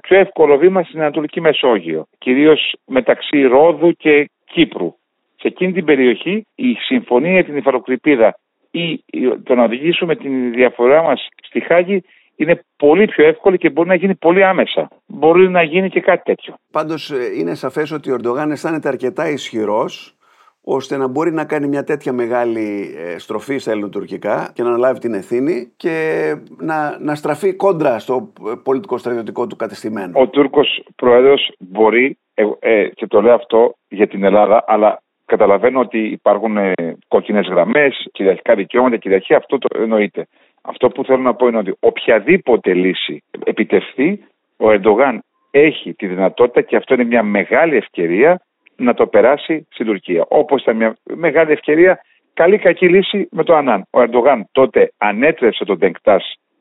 πιο 0.00 0.18
εύκολο 0.18 0.56
βήμα 0.56 0.82
στην 0.82 1.00
Ανατολική 1.00 1.40
Μεσόγειο, 1.40 2.06
κυρίως 2.18 2.74
μεταξύ 2.86 3.42
Ρόδου 3.42 3.92
και 3.92 4.30
Κύπρου. 4.44 4.94
Σε 5.40 5.48
εκείνη 5.48 5.72
την 5.72 5.84
περιοχή 5.84 6.46
η 6.54 6.74
συμφωνία 6.74 7.32
για 7.32 7.44
την 7.44 7.56
υφαλοκρηπίδα 7.56 8.38
ή 8.70 9.04
το 9.42 9.54
να 9.54 9.64
οδηγήσουμε 9.64 10.16
την 10.16 10.52
διαφορά 10.52 11.02
μας 11.02 11.26
στη 11.42 11.60
Χάγη 11.60 12.02
είναι 12.36 12.64
πολύ 12.76 13.06
πιο 13.06 13.26
εύκολη 13.26 13.58
και 13.58 13.70
μπορεί 13.70 13.88
να 13.88 13.94
γίνει 13.94 14.14
πολύ 14.14 14.44
άμεσα. 14.44 14.88
Μπορεί 15.06 15.48
να 15.48 15.62
γίνει 15.62 15.88
και 15.90 16.00
κάτι 16.00 16.22
τέτοιο. 16.24 16.54
Πάντως 16.72 17.10
ε, 17.10 17.16
είναι 17.38 17.54
σαφές 17.54 17.90
ότι 17.90 18.10
ο 18.10 18.14
Ερντογάν 18.14 18.50
αισθάνεται 18.50 18.88
αρκετά 18.88 19.28
ισχυρός 19.28 20.17
ώστε 20.60 20.96
να 20.96 21.08
μπορεί 21.08 21.32
να 21.32 21.44
κάνει 21.44 21.68
μια 21.68 21.84
τέτοια 21.84 22.12
μεγάλη 22.12 22.94
ε, 22.98 23.18
στροφή 23.18 23.58
στα 23.58 23.70
ελληνοτουρκικά 23.70 24.50
και 24.54 24.62
να 24.62 24.68
αναλάβει 24.68 24.98
την 24.98 25.14
ευθύνη 25.14 25.72
και 25.76 26.34
να, 26.58 26.98
να 27.00 27.14
στραφεί 27.14 27.54
κόντρα 27.54 27.98
στο 27.98 28.32
ε, 28.46 28.52
πολιτικό 28.62 28.98
στρατιωτικό 28.98 29.46
του 29.46 29.56
κατεστημένο. 29.56 30.20
Ο 30.20 30.28
Τούρκος 30.28 30.84
Πρόεδρος 30.96 31.52
μπορεί, 31.58 32.18
ε, 32.34 32.44
ε, 32.58 32.88
και 32.88 33.06
το 33.06 33.20
λέω 33.20 33.34
αυτό 33.34 33.74
για 33.88 34.06
την 34.06 34.24
Ελλάδα, 34.24 34.64
αλλά 34.66 35.02
καταλαβαίνω 35.24 35.80
ότι 35.80 35.98
υπάρχουν 35.98 36.56
ε, 36.56 36.72
κόκκινες 37.08 37.46
γραμμές, 37.46 38.08
κυριαρχικά 38.12 38.54
δικαιώματα, 38.54 38.96
κυριαρχία, 38.96 39.36
αυτό 39.36 39.58
το 39.58 39.80
εννοείται. 39.80 40.26
Αυτό 40.62 40.88
που 40.88 41.04
θέλω 41.04 41.22
να 41.22 41.34
πω 41.34 41.46
είναι 41.46 41.58
ότι 41.58 41.74
οποιαδήποτε 41.80 42.74
λύση 42.74 43.22
επιτευχθεί, 43.44 44.20
ο 44.56 44.70
Ερντογάν 44.70 45.22
έχει 45.50 45.94
τη 45.94 46.06
δυνατότητα 46.06 46.60
και 46.60 46.76
αυτό 46.76 46.94
είναι 46.94 47.04
μια 47.04 47.22
μεγάλη 47.22 47.76
ευκαιρία 47.76 48.40
να 48.78 48.94
το 48.94 49.06
περάσει 49.06 49.66
στην 49.70 49.86
Τουρκία. 49.86 50.24
Όπως 50.28 50.62
ήταν 50.62 50.76
μια 50.76 50.96
μεγάλη 51.14 51.52
ευκαιρία, 51.52 52.00
καλή 52.34 52.58
κακή 52.58 52.88
λύση 52.88 53.28
με 53.30 53.44
το 53.44 53.54
Ανάν. 53.54 53.86
Ο 53.90 54.00
Ερντογάν 54.00 54.48
τότε 54.52 54.92
ανέτρεψε 54.98 55.64
τον 55.64 55.78
Τενκτά 55.78 56.20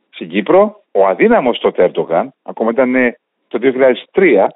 στην 0.10 0.30
Κύπρο. 0.30 0.82
Ο 0.92 1.08
αδύναμος 1.08 1.60
τότε 1.60 1.84
Ερντογάν, 1.84 2.34
ακόμα 2.44 2.72
ήταν 2.72 2.96
ε, 2.96 3.18
το 3.48 3.60
2003, 4.12 4.48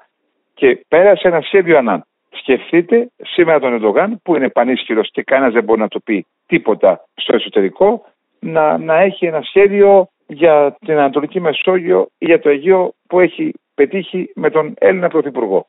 και 0.54 0.84
πέρασε 0.88 1.28
ένα 1.28 1.40
σχέδιο 1.40 1.78
Ανάν. 1.78 2.04
Σκεφτείτε 2.30 3.10
σήμερα 3.22 3.58
τον 3.60 3.72
Ερντογάν 3.72 4.20
που 4.22 4.36
είναι 4.36 4.48
πανίσχυρος 4.48 5.10
και 5.10 5.22
κανένας 5.22 5.52
δεν 5.52 5.64
μπορεί 5.64 5.80
να 5.80 5.88
το 5.88 6.00
πει 6.00 6.26
τίποτα 6.46 7.04
στο 7.14 7.34
εσωτερικό, 7.34 8.04
να, 8.40 8.78
να 8.78 9.00
έχει 9.00 9.26
ένα 9.26 9.42
σχέδιο 9.42 10.08
για 10.26 10.76
την 10.86 10.98
Ανατολική 10.98 11.40
Μεσόγειο 11.40 12.06
ή 12.18 12.24
για 12.24 12.40
το 12.40 12.48
Αιγαίο 12.48 12.94
που 13.08 13.20
έχει 13.20 13.52
πετύχει 13.74 14.30
με 14.34 14.50
τον 14.50 14.74
Έλληνα 14.78 15.08
Πρωθυπουργό 15.08 15.66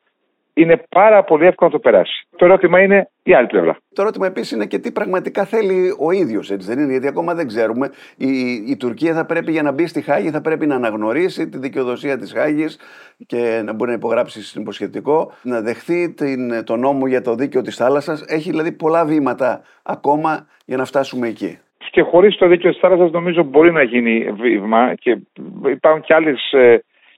είναι 0.54 0.84
πάρα 0.90 1.24
πολύ 1.24 1.46
εύκολο 1.46 1.70
να 1.70 1.78
το 1.78 1.90
περάσει. 1.90 2.28
Το 2.36 2.46
ερώτημα 2.46 2.82
είναι 2.82 3.10
η 3.24 3.34
άλλη 3.34 3.48
πλευρά. 3.48 3.78
Το 3.94 4.02
ερώτημα 4.02 4.26
επίσης 4.26 4.52
είναι 4.52 4.66
και 4.66 4.80
τι 4.80 4.92
πραγματικά 4.92 5.46
θέλει 5.46 5.96
ο 6.00 6.12
ίδιος, 6.12 6.52
έτσι 6.52 6.68
δεν 6.68 6.80
είναι, 6.80 6.92
γιατί 6.92 7.08
ακόμα 7.08 7.34
δεν 7.34 7.48
ξέρουμε. 7.48 7.90
Η, 8.18 8.54
η 8.68 8.78
Τουρκία 8.78 9.14
θα 9.14 9.26
πρέπει 9.26 9.52
για 9.52 9.62
να 9.62 9.72
μπει 9.72 9.88
στη 9.88 10.02
Χάγη, 10.02 10.30
θα 10.30 10.42
πρέπει 10.42 10.66
να 10.66 10.76
αναγνωρίσει 10.76 11.50
τη 11.50 11.58
δικαιοδοσία 11.58 12.18
της 12.18 12.34
Χάγης 12.34 12.80
και 13.26 13.62
να 13.66 13.74
μπορεί 13.74 13.90
να 13.90 13.96
υπογράψει 13.96 14.44
συμποσχετικό, 14.44 15.32
να 15.42 15.62
δεχθεί 15.62 16.14
την, 16.14 16.64
τον 16.64 16.80
νόμο 16.80 17.08
για 17.08 17.22
το 17.22 17.36
δίκαιο 17.36 17.62
της 17.62 17.76
θάλασσας. 17.76 18.26
Έχει 18.28 18.50
δηλαδή 18.50 18.72
πολλά 18.72 19.06
βήματα 19.06 19.62
ακόμα 19.84 20.48
για 20.66 20.78
να 20.78 20.86
φτάσουμε 20.86 21.28
εκεί. 21.28 21.60
Και 21.92 22.02
χωρίς 22.02 22.36
το 22.36 22.48
δίκαιο 22.48 22.72
της 22.72 22.80
θάλασσας, 22.80 23.12
νομίζω 23.12 23.44
μπορεί 23.44 23.72
να 23.72 23.84
γίνει 23.84 24.32
βήμα 24.32 24.94
και 24.94 25.18
υπάρχουν 25.66 26.02
και 26.02 26.14
άλλες 26.14 26.54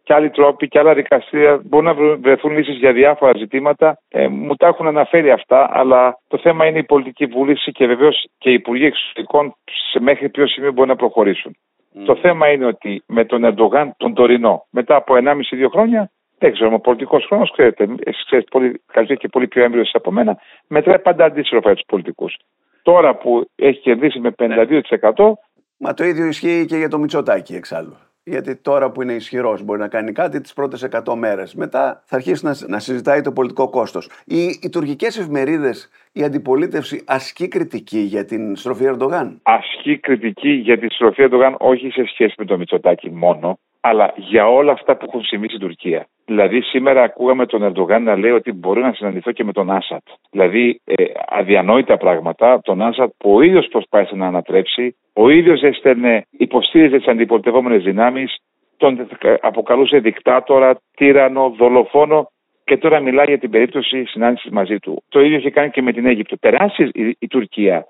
και 0.06 0.14
άλλοι 0.14 0.30
τρόποι 0.30 0.68
και 0.68 0.80
άλλα 0.80 0.94
δικαστήρια 0.94 1.62
μπορούν 1.64 1.86
να 1.86 2.18
βρεθούν 2.18 2.52
λύσεις 2.58 2.78
για 2.78 2.94
διάφορα 2.94 3.32
ζητήματα. 3.38 3.98
Ε, 4.10 4.28
μου 4.28 4.56
τα 4.56 4.68
έχουν 4.68 4.88
αναφέρει 4.88 5.32
αυτά, 5.32 5.70
αλλά 5.72 6.20
το 6.28 6.38
θέμα 6.38 6.66
είναι 6.66 6.80
η 6.80 6.84
πολιτική 6.84 7.26
βούληση 7.26 7.72
και 7.72 7.86
βεβαίως 7.88 8.28
και 8.38 8.50
οι 8.50 8.54
υπουργοί 8.54 8.86
εξωτερικών 8.86 9.56
σε 9.92 10.00
μέχρι 10.00 10.30
ποιο 10.30 10.48
σημείο 10.48 10.72
μπορούν 10.72 10.90
να 10.90 10.96
προχωρήσουν. 10.96 11.58
Το 12.06 12.16
θέμα 12.16 12.52
είναι 12.52 12.66
ότι 12.66 13.04
με 13.08 13.26
τον 13.26 13.44
Ερντογάν, 13.44 13.94
τον 13.98 14.14
τωρινό, 14.14 14.66
μετά 14.70 14.96
από 14.96 15.16
1,5-2 15.16 15.70
χρόνια, 15.72 16.12
δεν 16.38 16.54
ξέρω, 16.54 16.74
ο 16.74 16.80
πολιτικός 16.80 17.26
χρόνος, 17.26 17.52
ξέρετε, 17.52 17.84
εσείς 17.84 18.26
ξέρετε 18.26 18.48
πολύ 18.52 18.82
καλύτερα 18.92 19.20
και 19.20 19.28
πολύ 19.28 19.48
πιο 19.48 19.64
έμπειρος 19.64 19.92
από 19.94 20.12
μένα, 20.12 20.38
μετράει 20.68 21.00
πάντα 21.00 21.26
αντίστροφα 21.26 21.68
για 21.68 21.76
τους 21.76 21.86
πολιτικούς. 21.88 22.38
Τώρα 22.82 23.16
που 23.16 23.50
έχει 23.56 23.80
κερδίσει 23.80 24.20
με 24.20 24.32
52%. 24.32 25.38
Μα 25.78 25.94
το 25.94 26.04
ίδιο 26.04 26.26
ισχύει 26.26 26.66
και 26.66 26.78
για 26.78 26.90
το 26.90 26.98
Μητσοτάκι 26.98 27.56
εξάλλου 27.56 27.98
γιατί 28.26 28.56
τώρα 28.56 28.92
που 28.92 29.02
είναι 29.02 29.14
ισχυρός 29.14 29.64
μπορεί 29.64 29.80
να 29.80 29.88
κάνει 29.88 30.12
κάτι 30.12 30.42
τις 30.42 30.54
πρώτες 30.54 30.88
100 30.92 31.14
μέρες. 31.16 31.56
Μετά 31.56 32.04
θα 32.06 32.16
αρχίσει 32.16 32.46
να, 32.46 32.56
να 32.68 32.80
συζητάει 32.80 33.22
το 33.22 33.32
πολιτικό 33.32 33.70
κόστος. 33.70 34.10
Οι, 34.26 34.44
οι 34.62 34.70
τουρκικές 34.70 35.18
εφημερίδες, 35.18 35.90
η 36.12 36.24
αντιπολίτευση 36.24 37.04
ασκεί 37.06 37.48
κριτική 37.48 38.00
για 38.00 38.26
την 38.26 38.56
στροφή 38.56 38.86
Ερντογάν; 38.86 39.40
Ασκεί 39.44 39.98
κριτική 39.98 40.50
για 40.50 40.78
την 40.78 40.90
στροφή 40.92 41.24
Ερντογάν 41.24 41.56
όχι 41.60 41.90
σε 41.90 42.04
σχέση 42.06 42.36
με 42.38 42.46
το 42.46 42.58
Μητσοτάκι 42.58 43.12
μόνο, 43.12 43.60
αλλά 43.88 44.14
για 44.16 44.48
όλα 44.48 44.72
αυτά 44.72 44.98
που 44.98 45.06
έχουν 45.08 45.24
συμβεί 45.24 45.48
στην 45.48 45.60
Τουρκία. 45.60 46.08
Δηλαδή, 46.26 46.62
σήμερα 46.62 47.02
ακούγαμε 47.04 47.46
τον 47.46 47.64
Ερντογάν 47.64 48.04
να 48.04 48.18
λέει 48.18 48.32
ότι 48.32 48.52
μπορεί 48.52 48.82
να 48.82 48.94
συναντηθώ 48.94 49.32
και 49.32 49.44
με 49.44 49.52
τον 49.52 49.72
Άσατ. 49.72 50.02
Δηλαδή, 50.32 50.82
ε, 50.86 51.04
αδιανόητα 51.28 51.98
πράγματα. 51.98 52.62
Τον 52.64 52.82
Άσατ 52.82 53.12
που 53.18 53.36
ο 53.36 53.42
ίδιος 53.42 53.68
προσπάθησε 53.68 54.16
να 54.16 54.28
ανατρέψει, 54.28 54.96
ο 55.14 55.30
ίδιος 55.30 55.62
έστελνε, 55.62 56.26
υποστήριζε 56.32 56.98
τις 56.98 57.08
αντιπολιτευόμενες 57.08 57.84
δυνάμεις, 57.84 58.38
τον 58.78 59.08
αποκαλούσε 59.42 59.98
δικτάτορα, 59.98 60.80
τύρανο, 60.96 61.54
δολοφόνο 61.58 62.30
και 62.64 62.78
τώρα 62.78 63.00
μιλάει 63.00 63.26
για 63.26 63.40
την 63.40 63.50
περίπτωση 63.50 64.06
συνάντησης 64.06 64.52
μαζί 64.52 64.78
του. 64.80 65.04
Το 65.10 65.20
ίδιο 65.20 65.38
είχε 65.38 65.50
κάνει 65.50 65.70
και 65.70 65.82
με 65.82 65.92
την 65.92 66.06
Αίγυπτο. 66.06 66.36
Περάσει 66.38 66.90
η, 66.94 67.16
η 67.20 67.28
Τουρκία 67.28 67.86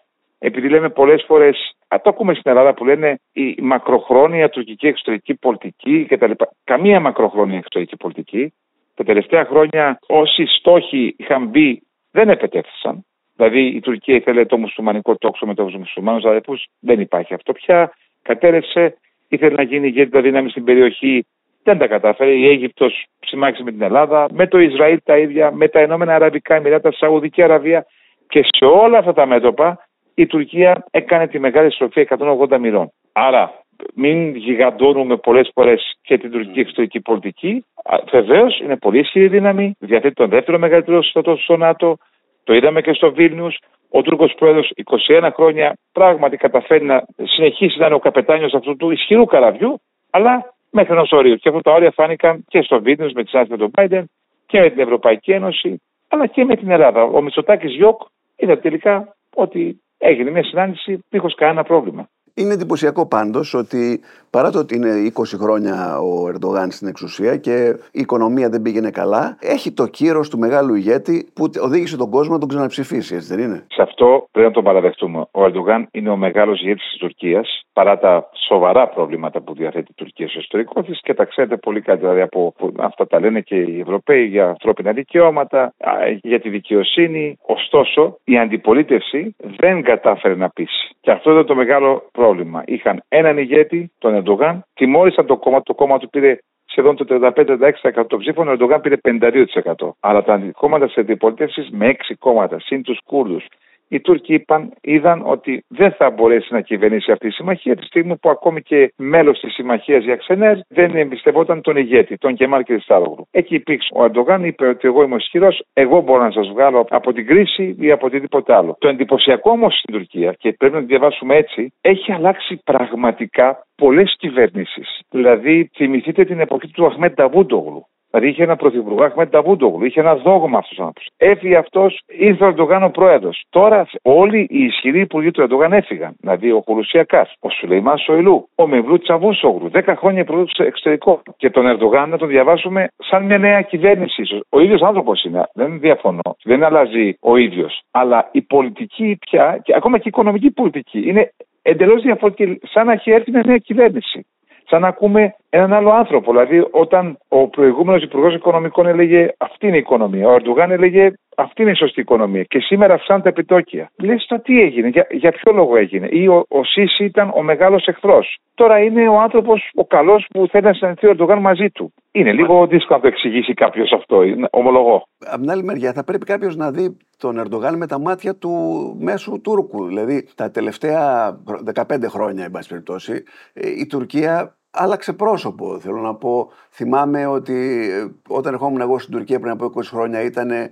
επειδή 0.45 0.69
λέμε 0.69 0.89
πολλές 0.89 1.23
φορές, 1.27 1.75
α, 1.87 2.01
το 2.01 2.09
ακούμε 2.09 2.33
στην 2.33 2.51
Ελλάδα 2.51 2.73
που 2.73 2.85
λένε 2.85 3.19
η 3.33 3.57
μακροχρόνια 3.61 4.49
τουρκική 4.49 4.87
εξωτερική 4.87 5.35
πολιτική 5.35 6.05
κτλ. 6.09 6.31
Καμία 6.63 6.99
μακροχρόνια 6.99 7.57
εξωτερική 7.57 7.97
πολιτική. 7.97 8.53
Τα 8.95 9.03
τελευταία 9.03 9.45
χρόνια 9.45 9.99
όσοι 10.07 10.45
στόχοι 10.45 11.15
είχαν 11.17 11.45
μπει 11.47 11.81
δεν 12.11 12.29
επετέθησαν. 12.29 13.05
Δηλαδή 13.35 13.65
η 13.65 13.79
Τουρκία 13.79 14.15
ήθελε 14.15 14.45
το 14.45 14.57
μουσουλμανικό 14.57 15.15
τόξο 15.15 15.45
με 15.45 15.55
τους 15.55 15.75
μουσουλμάνους 15.75 16.23
αδερφού. 16.23 16.53
Δεν 16.79 16.99
υπάρχει 16.99 17.33
αυτό 17.33 17.53
πια. 17.53 17.91
Κατέρευσε, 18.21 18.97
ήθελε 19.27 19.55
να 19.55 19.63
γίνει 19.63 19.87
ηγέτητα 19.87 20.21
δύναμη 20.21 20.49
στην 20.49 20.63
περιοχή 20.63 21.25
Δεν 21.63 21.77
τα 21.77 21.87
κατάφερε. 21.87 22.31
Η 22.31 22.47
Αίγυπτος 22.47 23.05
συμμάχησε 23.19 23.63
με 23.63 23.71
την 23.71 23.81
Ελλάδα, 23.81 24.27
με 24.31 24.47
το 24.47 24.59
Ισραήλ 24.59 24.99
τα 25.03 25.17
ίδια, 25.17 25.51
με 25.51 25.67
τα 25.67 25.81
Ηνωμένα 25.81 26.15
Αραβικά 26.15 26.55
Εμμυράτα, 26.55 26.91
Σαουδική 26.91 27.41
Αραβία. 27.41 27.85
Και 28.27 28.41
σε 28.43 28.65
όλα 28.65 28.97
αυτά 28.97 29.13
τα 29.13 29.25
μέτωπα 29.25 29.84
η 30.15 30.25
Τουρκία 30.25 30.85
έκανε 30.91 31.27
τη 31.27 31.39
μεγάλη 31.39 31.71
στροφή 31.71 32.07
180 32.09 32.57
μοιρών. 32.59 32.91
Άρα 33.11 33.65
μην 33.93 34.35
γιγαντώνουμε 34.35 35.17
πολλές 35.17 35.51
φορές 35.53 35.97
και 36.01 36.17
την 36.17 36.31
τουρκική 36.31 36.59
εξωτερική 36.59 37.01
πολιτική. 37.01 37.65
Βεβαίως 38.11 38.59
είναι 38.59 38.77
πολύ 38.77 38.99
ισχυρή 38.99 39.27
δύναμη, 39.27 39.75
διαθέτει 39.79 40.13
τον 40.13 40.29
δεύτερο 40.29 40.59
μεγαλύτερο 40.59 41.03
στρατό 41.03 41.35
στο 41.35 41.57
ΝΑΤΟ. 41.57 41.97
Το 42.43 42.53
είδαμε 42.53 42.81
και 42.81 42.93
στο 42.93 43.13
Βίλνιους. 43.13 43.57
Ο 43.89 44.01
Τούρκος 44.01 44.33
πρόεδρος 44.37 44.71
21 45.07 45.29
χρόνια 45.33 45.77
πράγματι 45.91 46.37
καταφέρει 46.37 46.85
να 46.85 47.05
συνεχίσει 47.23 47.79
να 47.79 47.85
είναι 47.85 47.95
ο 47.95 47.99
καπετάνιος 47.99 48.53
αυτού 48.53 48.75
του 48.75 48.91
ισχυρού 48.91 49.25
καραβιού, 49.25 49.81
αλλά 50.09 50.53
μέχρι 50.71 50.93
ενός 50.93 51.11
ορίου. 51.11 51.35
Και 51.35 51.49
αυτά 51.49 51.61
τα 51.61 51.71
όρια 51.71 51.91
φάνηκαν 51.91 52.45
και 52.47 52.61
στο 52.61 52.81
Βίλνιους 52.81 53.13
με 53.13 53.23
τη 53.23 53.29
συνάντηση 53.29 53.57
με 53.57 53.57
τον 53.57 53.71
Biden 53.75 54.03
και 54.45 54.59
με 54.59 54.69
την 54.69 54.79
Ευρωπαϊκή 54.79 55.31
Ένωση, 55.31 55.81
αλλά 56.07 56.27
και 56.27 56.45
με 56.45 56.55
την 56.55 56.71
Ελλάδα. 56.71 57.03
Ο 57.03 57.21
Μητσοτάκης 57.21 57.75
Γιώκ 57.75 58.01
είδα 58.35 58.59
τελικά 58.59 59.15
ότι 59.35 59.81
έγινε 59.97 60.29
μια 60.29 60.43
συνάντηση 60.43 60.99
δίχως 61.09 61.35
κανένα 61.35 61.63
πρόβλημα. 61.63 62.07
Είναι 62.37 62.53
εντυπωσιακό 62.53 63.07
πάντως 63.07 63.53
ότι 63.53 64.01
παρά 64.29 64.51
το 64.51 64.59
ότι 64.59 64.75
είναι 64.75 65.11
20 65.15 65.23
χρόνια 65.41 65.97
ο 65.99 66.27
Ερντογάν 66.27 66.71
στην 66.71 66.87
εξουσία 66.87 67.37
και 67.37 67.75
η 67.91 67.99
οικονομία 67.99 68.49
δεν 68.49 68.61
πήγαινε 68.61 68.91
καλά, 68.91 69.37
έχει 69.41 69.71
το 69.71 69.87
κύρος 69.87 70.29
του 70.29 70.37
μεγάλου 70.37 70.75
ηγέτη 70.75 71.29
που 71.33 71.49
οδήγησε 71.61 71.97
τον 71.97 72.09
κόσμο 72.09 72.33
να 72.33 72.39
τον 72.39 72.47
ξαναψηφίσει, 72.47 73.15
έτσι 73.15 73.35
δεν 73.35 73.43
είναι; 73.43 73.65
Σε 73.67 73.81
αυτό 73.81 74.27
πρέπει 74.31 74.47
να 74.47 74.53
τον 74.53 74.63
παραδεχτούμε. 74.63 75.25
Ο 75.31 75.43
Ερντογάν 75.43 75.87
είναι 75.91 76.09
ο 76.09 76.15
μεγάλος 76.17 76.61
ηγέτης 76.61 76.87
της 76.89 76.97
Τουρκίας, 76.97 77.64
παρά 77.77 77.97
τα 77.97 78.29
σοβαρά 78.47 78.87
προβλήματα 78.87 79.41
που 79.41 79.53
διαθέτει 79.53 79.91
η 79.91 79.93
Τουρκία 79.95 80.27
στο 80.27 80.39
εσωτερικό 80.39 80.83
της 80.83 80.99
και 81.01 81.13
τα 81.13 81.25
ξέρετε 81.25 81.57
πολύ 81.57 81.81
καλύτερα. 81.81 82.11
Δηλαδή 82.11 82.29
από 82.33 82.53
αυτά 82.77 83.07
τα 83.07 83.19
λένε 83.19 83.41
και 83.41 83.55
οι 83.55 83.79
Ευρωπαίοι 83.79 84.25
για 84.25 84.47
ανθρώπινα 84.47 84.91
δικαιώματα, 84.91 85.73
για 86.21 86.39
τη 86.39 86.49
δικαιοσύνη. 86.49 87.37
Ωστόσο, 87.45 88.17
η 88.23 88.37
αντιπολίτευση 88.37 89.35
δεν 89.57 89.83
κατάφερε 89.83 90.35
να 90.35 90.49
πείσει. 90.49 90.95
Και 91.01 91.11
αυτό 91.11 91.31
ήταν 91.31 91.45
το 91.45 91.55
μεγάλο 91.55 92.09
πρόβλημα. 92.11 92.63
Είχαν 92.65 93.03
έναν 93.07 93.37
ηγέτη, 93.37 93.91
τον 93.97 94.13
Ερντογάν, 94.15 94.65
τιμώρησαν 94.73 95.25
το 95.25 95.37
κόμμα, 95.37 95.61
το 95.61 95.73
κόμμα 95.73 95.97
του 95.97 96.09
πήρε 96.09 96.37
σχεδόν 96.65 96.95
το 96.95 97.05
35-36% 97.09 98.05
των 98.07 98.19
ψήφων, 98.19 98.47
ο 98.47 98.51
Ερντογάν 98.51 98.81
πήρε 98.81 98.95
52%. 99.03 99.89
Αλλά 99.99 100.23
τα 100.23 100.51
κόμματα 100.57 100.85
της 100.85 100.97
αντιπολίτευσης 100.97 101.69
με 101.71 101.87
6 101.87 102.13
κόμματα, 102.19 102.59
συν 102.59 102.83
τους 102.83 102.99
Κούρδους, 103.05 103.45
οι 103.87 103.99
Τούρκοι 103.99 104.33
είπαν, 104.33 104.73
είδαν 104.81 105.21
ότι 105.25 105.63
δεν 105.67 105.91
θα 105.91 106.09
μπορέσει 106.09 106.53
να 106.53 106.61
κυβερνήσει 106.61 107.11
αυτή 107.11 107.27
η 107.27 107.31
συμμαχία 107.31 107.75
τη 107.75 107.85
στιγμή 107.85 108.17
που 108.17 108.29
ακόμη 108.29 108.61
και 108.61 108.93
μέλος 108.97 109.39
της 109.39 109.53
συμμαχίας 109.53 110.03
για 110.03 110.15
Ξενέρ 110.15 110.57
δεν 110.67 110.95
εμπιστευόταν 110.95 111.61
τον 111.61 111.77
ηγέτη, 111.77 112.17
τον 112.17 112.35
Κεμάλ 112.35 112.63
Κριστάλογλου. 112.63 113.27
Εκεί 113.31 113.55
υπήρξε. 113.55 113.89
Ο 113.93 114.03
Αντογάν 114.03 114.43
είπε 114.43 114.67
ότι 114.67 114.87
εγώ 114.87 115.03
είμαι 115.03 115.15
ισχυρός, 115.15 115.63
εγώ 115.73 116.01
μπορώ 116.01 116.23
να 116.23 116.31
σας 116.31 116.47
βγάλω 116.47 116.85
από 116.89 117.13
την 117.13 117.25
κρίση 117.25 117.75
ή 117.79 117.91
από 117.91 118.05
οτιδήποτε 118.05 118.55
άλλο. 118.55 118.75
Το 118.79 118.87
εντυπωσιακό 118.87 119.51
όμως 119.51 119.77
στην 119.77 119.93
Τουρκία, 119.93 120.33
και 120.37 120.53
πρέπει 120.53 120.73
να 120.73 120.79
το 120.79 120.85
διαβάσουμε 120.85 121.35
έτσι, 121.35 121.73
έχει 121.81 122.11
αλλάξει 122.11 122.61
πραγματικά 122.63 123.65
πολλές 123.75 124.15
κυβερνήσεις. 124.17 124.99
Δηλαδή, 125.09 125.69
θυμηθείτε 125.75 126.25
την 126.25 126.39
εποχή 126.39 126.67
του 126.67 126.85
Αχμέτ 126.85 127.13
Νταβούντογλου 127.13 127.85
Δηλαδή 128.15 128.33
είχε 128.33 128.43
ένα 128.43 128.55
πρωθυπουργό, 128.55 129.03
Αχμέτ 129.03 129.31
Ταβούντογλου, 129.31 129.85
είχε 129.85 129.99
ένα 129.99 130.15
δόγμα 130.15 130.57
αυτός 130.57 130.77
ο 130.77 130.83
άνθρωπος. 130.83 131.09
Έφυγε 131.17 131.57
αυτός, 131.57 132.01
ήρθε 132.07 132.43
ο 132.43 132.47
Ερντογάν 132.47 132.83
ο 132.83 132.89
πρόεδρος. 132.89 133.45
Τώρα 133.49 133.87
όλοι 134.01 134.47
οι 134.49 134.63
ισχυροί 134.63 134.99
υπουργοί 134.99 135.31
του 135.31 135.41
Ερντογάν 135.41 135.73
έφυγαν. 135.73 136.15
Δηλαδή 136.19 136.51
ο 136.51 136.61
Κουλουσιακάς, 136.61 137.33
ο 137.39 137.49
Σουλεϊμάν 137.49 137.97
Σοηλού, 137.97 138.49
ο 138.55 138.67
Μευλού 138.67 138.97
Τσαβούσογλου, 138.99 139.69
10 139.73 139.93
χρόνια 139.97 140.21
υπουργός 140.21 140.51
του 140.51 140.63
εξωτερικό. 140.63 141.21
Και 141.37 141.49
τον 141.49 141.67
Ερντογάν 141.67 142.09
να 142.09 142.17
τον 142.17 142.27
διαβάσουμε 142.27 142.87
σαν 142.97 143.23
μια 143.23 143.37
νέα 143.37 143.61
κυβέρνηση 143.61 144.21
ίσως. 144.21 144.41
Ο 144.49 144.59
ίδιος 144.59 144.81
άνθρωπος 144.81 145.23
είναι, 145.23 145.43
δεν 145.53 145.79
διαφωνώ. 145.79 146.35
Δεν 146.43 146.63
αλλάζει 146.63 147.17
ο 147.19 147.37
ίδιος. 147.37 147.81
Αλλά 147.91 148.29
η 148.31 148.41
πολιτική 148.41 149.17
πια, 149.29 149.59
και 149.63 149.73
ακόμα 149.75 149.97
και 149.97 150.07
η 150.07 150.11
οικονομική 150.13 150.51
πολιτική, 150.51 151.09
είναι 151.09 151.31
εντελώς 151.61 152.01
διαφορετική. 152.01 152.59
Σαν 152.67 152.85
να 152.85 152.91
έχει 152.91 153.11
έρθει 153.11 153.31
μια 153.31 153.43
νέα 153.45 153.57
κυβέρνηση 153.57 154.25
σαν 154.67 154.81
να 154.81 154.87
ακούμε 154.87 155.35
έναν 155.49 155.73
άλλο 155.73 155.91
άνθρωπο. 155.91 156.31
Δηλαδή, 156.31 156.67
όταν 156.71 157.17
ο 157.27 157.47
προηγούμενος 157.47 158.03
Υπουργός 158.03 158.35
Οικονομικών 158.35 158.85
έλεγε 158.85 159.29
Αυτή 159.37 159.67
είναι 159.67 159.75
η 159.75 159.79
οικονομία, 159.79 160.27
ο 160.27 160.35
Ερντογάν 160.35 160.71
έλεγε 160.71 161.11
Αυτή 161.35 161.61
είναι 161.61 161.71
η 161.71 161.75
σωστή 161.75 162.01
οικονομία. 162.01 162.43
Και 162.43 162.59
σήμερα 162.59 162.97
φτάνουν 162.97 163.23
τα 163.23 163.29
επιτόκια. 163.29 163.91
Λες 163.95 164.25
το 164.27 164.41
τι 164.41 164.61
έγινε, 164.61 164.87
για, 164.87 165.07
για 165.11 165.31
ποιο 165.31 165.51
λόγο 165.51 165.77
έγινε; 165.77 166.07
Ή 166.11 166.27
ο, 166.27 166.45
ο 166.47 166.63
Σίση 166.63 167.03
ήταν 167.03 167.31
ο 167.35 167.41
μεγάλος 167.41 167.85
εχθρός. 167.85 168.37
Τώρα 168.53 168.79
είναι 168.79 169.07
ο 169.07 169.19
άνθρωπος 169.19 169.69
ο 169.75 169.85
καλός 169.85 170.25
που 170.29 170.47
θέλει 170.47 170.63
να 170.63 170.73
συναντηθεί 170.73 171.07
ο 171.07 171.09
Ερντογάν 171.09 171.39
μαζί 171.39 171.69
του. 171.69 171.93
Είναι 172.11 172.31
λίγο 172.31 172.67
δύσκολο 172.67 172.97
να 172.97 173.01
το 173.01 173.07
εξηγήσει 173.07 173.53
κάποιος 173.53 173.91
αυτό, 173.91 174.21
ομολογώ. 174.51 175.07
Από 175.25 175.41
την 175.41 175.51
άλλη 175.51 175.63
μεριά, 175.63 175.93
θα 175.93 176.03
πρέπει 176.03 176.25
κάποιος 176.25 176.55
να 176.55 176.71
δει 176.71 176.97
τον 177.17 177.39
Ερντογάν 177.39 177.77
με 177.77 177.87
τα 177.87 177.99
μάτια 177.99 178.35
του 178.35 178.51
μέσου 178.99 179.41
Τούρκου. 179.41 179.85
Δηλαδή, 179.85 180.27
τα 180.35 180.51
τελευταία 180.51 181.37
15 181.75 181.83
χρόνια, 182.07 182.43
εν 182.43 182.51
πάση 182.51 182.69
περιπτώσει, 182.69 183.23
ε, 183.53 183.69
η 183.69 183.85
Τουρκία 183.85 184.55
άλλαξε 184.75 185.13
πρόσωπο. 185.13 185.79
Θέλω 185.79 185.99
να 185.99 186.15
πω, 186.15 186.51
θυμάμαι 186.71 187.25
ότι 187.25 187.87
ε, 187.91 188.07
όταν 188.27 188.53
ερχόμουν 188.53 188.81
εγώ 188.81 188.99
στην 188.99 189.13
Τουρκία 189.13 189.39
πριν 189.39 189.51
από 189.51 189.71
20 189.75 189.81
χρόνια 189.83 190.21
ήταν 190.21 190.49
ε, 190.51 190.71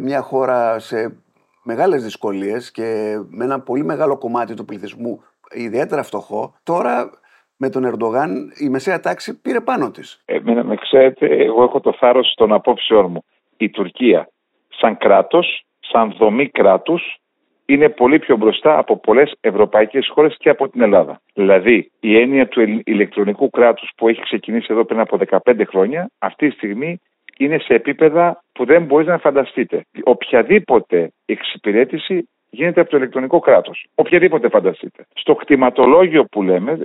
μια 0.00 0.20
χώρα 0.20 0.78
σε 0.78 1.16
μεγάλες 1.62 2.02
δυσκολίες 2.02 2.70
και 2.70 3.18
με 3.28 3.44
ένα 3.44 3.60
πολύ 3.60 3.84
μεγάλο 3.84 4.18
κομμάτι 4.18 4.54
του 4.54 4.64
πληθυσμού 4.64 5.22
ιδιαίτερα 5.50 6.02
φτωχό. 6.02 6.54
Τώρα 6.62 7.10
με 7.56 7.70
τον 7.70 7.84
Ερντογάν 7.84 8.52
η 8.58 8.68
μεσαία 8.68 9.00
τάξη 9.00 9.40
πήρε 9.40 9.60
πάνω 9.60 9.90
της. 9.90 10.22
Εμένα 10.24 10.64
με 10.64 10.76
ξέρετε, 10.76 11.26
εγώ 11.26 11.62
έχω 11.62 11.80
το 11.80 11.92
θάρρος 11.92 12.34
των 12.36 12.52
απόψεών 12.52 13.10
μου. 13.10 13.24
Η 13.56 13.70
Τουρκία 13.70 14.28
σαν 14.68 14.96
κράτος, 14.96 15.64
σαν 15.80 16.14
δομή 16.18 16.48
κράτους 16.48 17.16
είναι 17.66 17.88
πολύ 17.88 18.18
πιο 18.18 18.36
μπροστά 18.36 18.78
από 18.78 18.96
πολλές 18.96 19.34
ευρωπαϊκές 19.40 20.10
χώρες 20.14 20.36
και 20.38 20.48
από 20.48 20.68
την 20.68 20.80
Ελλάδα. 20.80 21.20
Δηλαδή, 21.34 21.90
η 22.00 22.20
έννοια 22.20 22.48
του 22.48 22.60
ηλεκτρονικού 22.84 23.50
κράτους 23.50 23.90
που 23.96 24.08
έχει 24.08 24.20
ξεκινήσει 24.22 24.66
εδώ 24.70 24.84
πριν 24.84 25.00
από 25.00 25.18
15 25.44 25.64
χρόνια, 25.68 26.10
αυτή 26.18 26.48
τη 26.48 26.54
στιγμή 26.54 27.00
είναι 27.38 27.58
σε 27.58 27.74
επίπεδα 27.74 28.41
που 28.52 28.64
δεν 28.64 28.84
μπορεί 28.84 29.04
να 29.06 29.18
φανταστείτε. 29.18 29.84
Οποιαδήποτε 30.04 31.12
εξυπηρέτηση 31.24 32.28
γίνεται 32.50 32.80
από 32.80 32.90
το 32.90 32.96
ηλεκτρονικό 32.96 33.38
κράτος. 33.38 33.86
Οποιαδήποτε 33.94 34.48
φανταστείτε. 34.48 35.06
Στο 35.14 35.34
κτηματολόγιο 35.34 36.24
που 36.24 36.42
λέμε, 36.42 36.78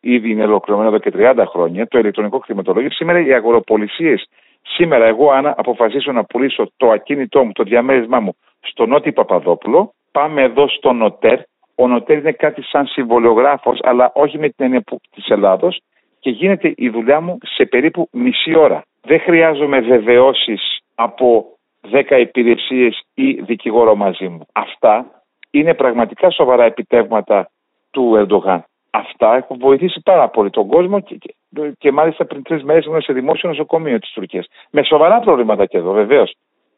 ήδη 0.00 0.30
είναι 0.30 0.44
ολοκληρωμένο 0.44 0.88
εδώ 0.94 0.98
και 0.98 1.12
30 1.16 1.44
χρόνια, 1.46 1.86
το 1.86 1.98
ηλεκτρονικό 1.98 2.38
κτηματολόγιο, 2.38 2.90
σήμερα 2.90 3.20
οι 3.20 3.32
αγοροπολισίες, 3.32 4.28
σήμερα 4.62 5.04
εγώ 5.04 5.30
αν 5.30 5.46
αποφασίσω 5.46 6.12
να 6.12 6.24
πουλήσω 6.24 6.70
το 6.76 6.90
ακίνητό 6.90 7.44
μου, 7.44 7.52
το 7.52 7.62
διαμέρισμά 7.62 8.20
μου 8.20 8.36
στο 8.60 8.86
Νότι 8.86 9.12
Παπαδόπουλο, 9.12 9.92
πάμε 10.12 10.42
εδώ 10.42 10.68
στο 10.68 10.92
νοτέρ. 10.92 11.38
Ο 11.74 11.88
νοτέρ 11.88 12.18
είναι 12.18 12.32
κάτι 12.32 12.62
σαν 12.62 12.86
συμβολιογράφος, 12.86 13.78
αλλά 13.82 14.12
όχι 14.14 14.38
με 14.38 14.48
την 14.48 14.64
έννοια 14.64 14.82
της 15.14 15.28
Ελλάδος 15.28 15.80
και 16.18 16.30
γίνεται 16.30 16.72
η 16.76 16.88
δουλειά 16.88 17.20
μου 17.20 17.38
σε 17.42 17.64
περίπου 17.64 18.08
μισή 18.12 18.56
ώρα. 18.56 18.82
Δεν 19.02 19.20
χρειάζομαι 19.20 19.80
βεβαιώσεις 19.80 20.75
από 20.96 21.56
10 21.92 22.18
υπηρεσίες 22.20 23.02
ή 23.14 23.32
δικηγόρο 23.32 23.94
μαζί 23.94 24.28
μου. 24.28 24.46
Αυτά 24.52 25.22
είναι 25.50 25.74
πραγματικά 25.74 26.30
σοβαρά 26.30 26.64
επιτεύγματα 26.64 27.50
του 27.90 28.14
Ερντογάν. 28.16 28.64
Αυτά 28.90 29.36
έχουν 29.36 29.58
βοηθήσει 29.58 30.00
πάρα 30.04 30.28
πολύ 30.28 30.50
τον 30.50 30.68
κόσμο 30.68 31.00
και, 31.00 31.14
και, 31.14 31.34
και 31.78 31.92
μάλιστα 31.92 32.24
πριν 32.24 32.42
τρεις 32.42 32.62
μέρες 32.62 32.84
ήμουν 32.84 33.02
σε 33.02 33.12
δημόσιο 33.12 33.48
νοσοκομείο 33.48 33.98
της 33.98 34.10
Τουρκίας. 34.10 34.46
Με 34.70 34.82
σοβαρά 34.82 35.20
προβλήματα 35.20 35.66
και 35.66 35.76
εδώ 35.76 35.92
βεβαίως. 35.92 36.36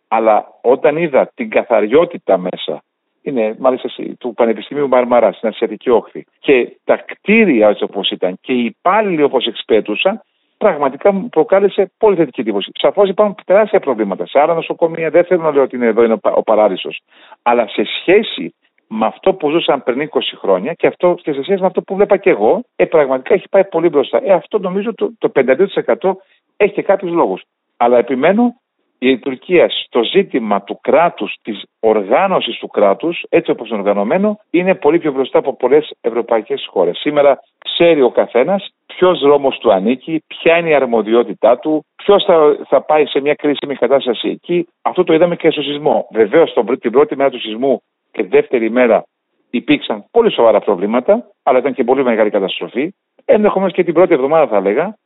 Αλλά 0.09 0.46
όταν 0.62 0.96
είδα 0.96 1.31
την 1.35 1.50
καθαριότητα 1.50 2.38
μέσα, 2.38 2.83
είναι 3.22 3.57
μάλιστα 3.59 3.88
του 4.18 4.35
Πανεπιστημίου 4.35 4.88
Μαρμαράς 4.88 5.37
στην 5.37 5.48
Ασιατική 5.48 5.90
Όχθη. 5.90 6.24
Και 6.38 6.76
τα 6.85 6.96
κτίρια 6.96 7.68
έτσι 7.68 7.85
όπως 7.85 8.11
ήταν 8.11 8.38
και 8.40 8.52
οι 8.52 8.64
υπάλληλοι 8.64 9.22
όπως 9.22 9.46
εξπέτουσαν, 9.46 10.22
πραγματικά 10.59 11.12
μου 11.12 11.29
προκάλεσε 11.29 11.92
πολύ 11.99 12.16
θετική 12.16 12.40
εντύπωση. 12.40 12.71
Σαφώς 12.79 13.09
υπάρχουν 13.09 13.35
τεράστια 13.44 13.81
προβλήματα. 13.81 14.27
Σε 14.27 14.38
άλλα 14.40 14.55
νοσοκομεία 14.55 15.11
δεν 15.11 15.25
θέλω 15.25 15.42
να 15.42 15.51
λέω 15.51 15.62
ότι 15.62 15.77
είναι 15.77 15.87
εδώ 15.87 16.05
είναι 16.05 16.16
ο 16.23 16.42
παράδεισος. 16.42 17.01
Αλλά 17.42 17.68
σε 17.68 17.83
σχέση 18.01 18.55
με 18.88 19.07
αυτό 19.07 19.35
που 19.35 19.51
ζούσαν 19.51 19.83
πριν 19.83 20.09
20 20.12 20.18
χρόνια 20.38 20.73
και, 20.73 20.87
αυτό, 20.87 21.14
και 21.23 21.33
σε 21.33 21.42
σχέση 21.42 21.61
με 21.61 21.66
αυτό 21.66 21.83
που 21.83 21.94
βλέπα 21.94 22.16
και 22.16 22.31
εγώ, 22.31 22.64
ε, 22.77 22.85
πραγματικά 22.85 23.35
έχει 23.35 23.49
πάει 23.49 23.64
πολύ 23.64 23.88
μπροστά. 23.88 24.21
Ε, 24.25 24.33
αυτό 24.33 24.59
νομίζω 24.59 24.94
το, 24.94 25.12
το 25.18 25.33
52% 25.35 26.12
έχει 26.57 26.73
και 26.73 26.83
κάποιους 26.83 27.12
λόγους. 27.12 27.42
Αλλά 27.77 27.99
επιμένω 27.99 28.61
η 28.98 29.18
Τουρκία 29.18 29.68
στο 29.68 30.02
ζήτημα 30.02 30.62
του 30.62 30.78
κράτους, 30.80 31.37
της 31.42 31.62
οργάνωσης 31.80 32.58
του 32.58 32.68
κράτους, 32.68 33.24
έτσι 33.28 33.50
όπως 33.50 33.68
είναι 33.68 33.78
οργανωμένο, 33.78 34.38
είναι 34.50 34.74
πολύ 34.74 34.98
πιο 34.98 35.12
μπροστά 35.12 35.38
από 35.38 35.56
πολλές 35.56 35.94
ευρωπαϊκές 36.00 36.68
χώρες. 36.70 36.98
Σήμερα 36.98 37.38
ξέρει 37.58 38.02
ο 38.02 38.11
καθένας 38.11 38.68
ποιος 38.87 39.20
δρόμος 39.20 39.58
του 39.58 39.72
ανήκει, 39.72 40.24
ποια 40.26 40.58
είναι 40.58 40.68
η 40.68 40.74
αρμοδιότητά 40.74 41.58
του, 41.58 41.84
ποιος 41.96 42.24
θα, 42.24 42.56
θα 42.68 42.82
πάει 42.82 43.06
σε 43.06 43.20
μια 43.20 43.34
κρίσιμη 43.34 43.74
κατάσταση 43.74 44.28
εκεί. 44.28 44.68
Αυτό 44.82 45.04
το 45.04 45.12
είδαμε 45.12 45.37
και 45.37 45.50
στο 45.50 45.62
σεισμό. 45.62 46.08
Βεβαίως 46.12 46.52
την 46.80 46.90
πρώτη 46.90 47.16
μέρα 47.16 47.30
του 47.30 47.40
σεισμού 47.40 47.82
και 48.12 48.22
τη 48.22 48.28
δεύτερη 48.28 48.70
μέρα 48.70 49.04
υπήρξαν 49.50 50.04
πολύ 50.11 50.32
σοβαρά 50.32 50.61
προβλήματα, 50.61 51.30
αλλά 51.42 51.58
ήταν 51.58 51.74
και 51.74 51.84
πολύ 51.84 52.02
μεγάλη 52.04 52.30
καταστροφή. 52.30 52.94
Ενδεχομένως 53.24 53.74
και 53.74 53.84
την 53.84 53.94
πρώτη 53.94 54.14
εβδομάδα 54.14 54.46
θα 54.46 54.56
έλεγα. 54.56 54.96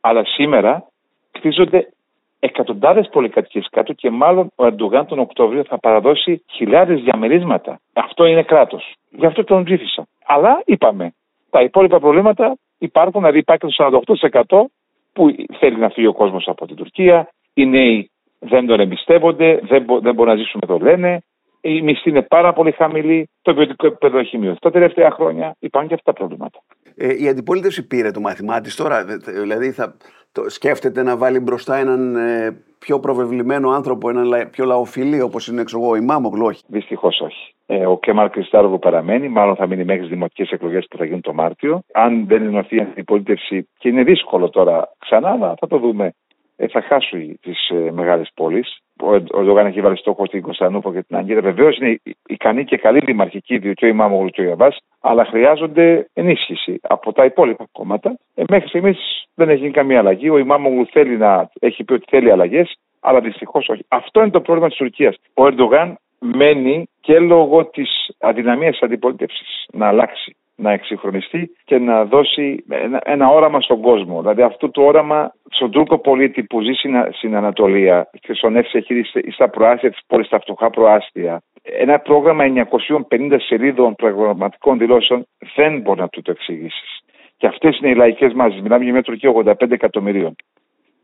Αλλά 0.00 0.24
σήμερα 0.24 0.86
χτίζονται 1.36 1.88
εκατοντάδες 2.44 3.08
πολυκατοικίες 3.08 3.68
κάτω 3.70 3.92
και 3.92 4.10
μάλλον 4.10 4.52
ο 4.54 4.64
Ερντογάν 4.64 5.06
τον 5.06 5.18
Οκτώβριο 5.18 5.64
θα 5.64 5.78
παραδώσει 5.78 6.44
χιλιάδες 6.50 7.00
διαμερίσματα. 7.00 7.80
Αυτό 7.92 8.24
είναι 8.24 8.42
κράτος. 8.42 8.94
Γι' 9.10 9.26
αυτό 9.26 9.44
τον 9.44 9.64
ψήφισα. 9.64 10.06
Αλλά 10.26 10.62
είπαμε, 10.64 11.14
τα 11.50 11.62
υπόλοιπα 11.62 12.00
προβλήματα 12.00 12.56
υπάρχουν, 12.78 13.20
δηλαδή 13.20 13.38
υπάρχει 13.38 13.66
το 13.66 14.02
48% 14.46 14.64
που 15.12 15.34
θέλει 15.58 15.76
να 15.76 15.88
φύγει 15.88 16.06
ο 16.06 16.12
κόσμος 16.12 16.48
από 16.48 16.66
την 16.66 16.76
Τουρκία, 16.76 17.28
οι 17.54 17.66
νέοι 17.66 18.10
δεν 18.38 18.66
τον 18.66 18.80
εμπιστεύονται, 18.80 19.60
δεν, 19.62 19.82
μπο, 19.82 20.00
δεν 20.00 20.14
μπορούν 20.14 20.32
να 20.32 20.38
ζήσουν 20.38 20.60
με 20.60 20.66
το 20.66 20.84
λένε, 20.84 21.22
η 21.62 21.82
μισθή 21.82 22.10
είναι 22.10 22.22
πάρα 22.22 22.52
πολύ 22.52 22.72
χαμηλή, 22.72 23.28
το 23.42 23.54
ποιοτικό 23.54 23.86
επίπεδο 23.86 24.18
έχει 24.18 24.38
μειωθεί. 24.38 24.58
Τα 24.58 24.70
τελευταία 24.70 25.10
χρόνια 25.10 25.56
υπάρχουν 25.58 25.88
και 25.88 25.94
αυτά 25.94 26.12
τα 26.12 26.18
προβλήματα. 26.18 26.58
Ε, 26.96 27.22
η 27.22 27.28
αντιπολίτευση 27.28 27.86
πήρε 27.86 28.10
το 28.10 28.20
μάθημά 28.20 28.60
της 28.60 28.76
τώρα, 28.76 29.04
δηλαδή 29.24 29.70
θα, 29.70 29.96
το, 30.32 30.50
σκέφτεται 30.50 31.02
να 31.02 31.16
βάλει 31.16 31.40
μπροστά 31.40 31.76
έναν 31.76 32.16
ε, 32.16 32.62
πιο 32.78 33.00
προβεβλημένο 33.00 33.70
άνθρωπο, 33.70 34.08
έναν 34.08 34.48
πιο 34.50 34.64
λαοφιλή 34.64 35.20
όπως 35.20 35.48
είναι 35.48 35.60
εξω 35.60 35.78
εγώ, 35.78 35.96
η 35.96 36.00
Μάμογλου, 36.00 36.46
όχι; 36.46 36.62
Δυστυχώς 36.66 37.20
όχι. 37.20 37.54
Ε, 37.66 37.86
ο 37.86 37.98
Κέμαρ 37.98 38.30
Κριστάροβο 38.30 38.78
παραμένει, 38.78 39.28
μάλλον 39.28 39.56
θα 39.56 39.66
μείνει 39.66 39.84
μέχρι 39.84 40.00
τις 40.00 40.10
δημοτικές 40.10 40.50
εκλογές 40.50 40.86
που 40.90 40.96
θα 40.96 41.04
γίνουν 41.04 41.20
το 41.20 41.34
Μάρτιο. 41.34 41.80
Αν 41.92 42.26
δεν 42.26 42.42
ενωθεί 42.42 42.76
η 42.76 42.80
αντιπολίτευση, 42.80 43.68
και 43.78 43.88
είναι 43.88 44.02
δύσκολο 44.02 44.50
τώρα 44.50 44.92
ξανά, 44.98 45.30
αλλά 45.30 45.54
θα 45.58 45.66
το 45.66 45.78
δούμε 45.78 46.04
ε, 46.04 46.12
θα 46.68 46.82
χάσουν 46.82 47.38
τις 47.40 47.68
ε, 47.68 47.90
μεγάλες 47.90 48.30
πόλεις. 48.34 48.78
Ο 49.02 49.14
Ερντογάν 49.14 49.66
έχει 49.66 49.80
βάλει 49.80 49.96
στόχο 49.96 50.26
στην 50.26 50.42
Κωνσταντινούπολη 50.42 50.94
και 50.94 51.02
την 51.02 51.16
Αγγίδα. 51.16 51.40
Βεβαίως 51.40 51.78
είναι 51.78 52.00
ικανή 52.26 52.64
και 52.64 52.76
καλή 52.76 53.00
δημαρχική, 53.04 53.58
διότι 53.58 53.84
ο 53.84 53.88
Ιμάμογλου 53.88 54.28
και 54.28 54.40
ο 54.40 54.44
Ιαβάς, 54.44 54.78
αλλά 55.00 55.24
χρειάζονται 55.24 56.08
ενίσχυση 56.12 56.78
από 56.82 57.12
τα 57.12 57.24
υπόλοιπα 57.24 57.64
κόμματα. 57.72 58.18
Ε, 58.34 58.42
μέχρι 58.48 58.68
στιγμής 58.68 58.98
δεν 59.34 59.48
έχει 59.48 59.60
γίνει 59.60 59.72
καμία 59.72 59.98
αλλαγή. 59.98 60.28
Ο 60.28 60.38
Ιμάμογλου 60.38 60.86
θέλει 60.86 61.16
να 61.16 61.50
έχει 61.60 61.84
πει 61.84 61.92
ότι 61.92 62.04
θέλει 62.08 62.30
αλλαγές, 62.30 62.76
αλλά 63.00 63.20
δυστυχώς 63.20 63.68
όχι. 63.68 63.84
Αυτό 63.88 64.20
είναι 64.20 64.30
το 64.30 64.40
πρόβλημα 64.40 64.68
της 64.68 64.76
Τουρκίας. 64.76 65.16
Ο 65.34 65.46
Ερντογάν 65.46 65.98
μένει 66.18 66.88
και 67.00 67.18
λόγω 67.18 67.66
της 67.66 68.10
αδυναμίας 68.20 68.72
της 68.72 68.82
αντιπολίτευσης 68.82 69.66
να 69.72 69.86
αλλάξει 69.88 70.36
να 70.62 70.72
εξυγχρονιστεί 70.72 71.50
και 71.64 71.78
να 71.78 72.04
δώσει 72.04 72.64
ένα, 72.68 73.00
ένα 73.04 73.28
όραμα 73.28 73.60
στον 73.60 73.80
κόσμο. 73.80 74.20
Δηλαδή 74.20 74.42
αυτό 74.42 74.70
το 74.70 74.82
όραμα 74.82 75.32
στον 75.50 75.70
Τούρκο 75.70 75.98
πολίτη 75.98 76.42
που 76.42 76.60
ζει 76.60 76.72
στην, 77.12 77.36
Ανατολία 77.36 78.10
και 78.20 78.32
στον 78.32 78.56
έχει 78.56 79.02
στα 79.32 79.48
προάστια 79.48 79.90
της 79.90 80.00
πόλης, 80.06 80.26
στα 80.26 80.40
φτωχά 80.40 80.70
προάστια, 80.70 81.42
ένα 81.62 81.98
πρόγραμμα 81.98 82.44
950 83.10 83.36
σελίδων 83.38 83.94
προγραμματικών 83.94 84.78
δηλώσεων 84.78 85.26
δεν 85.54 85.80
μπορεί 85.80 86.00
να 86.00 86.08
του 86.08 86.22
το 86.22 86.30
εξηγήσεις. 86.30 87.00
Και 87.36 87.46
αυτές 87.46 87.78
είναι 87.78 87.90
οι 87.90 87.94
λαϊκές 87.94 88.32
μάζες. 88.32 88.60
Μιλάμε 88.60 88.84
για 88.84 88.92
μια 88.92 89.02
Τουρκία 89.02 89.30
85 89.30 89.70
εκατομμυρίων. 89.70 90.34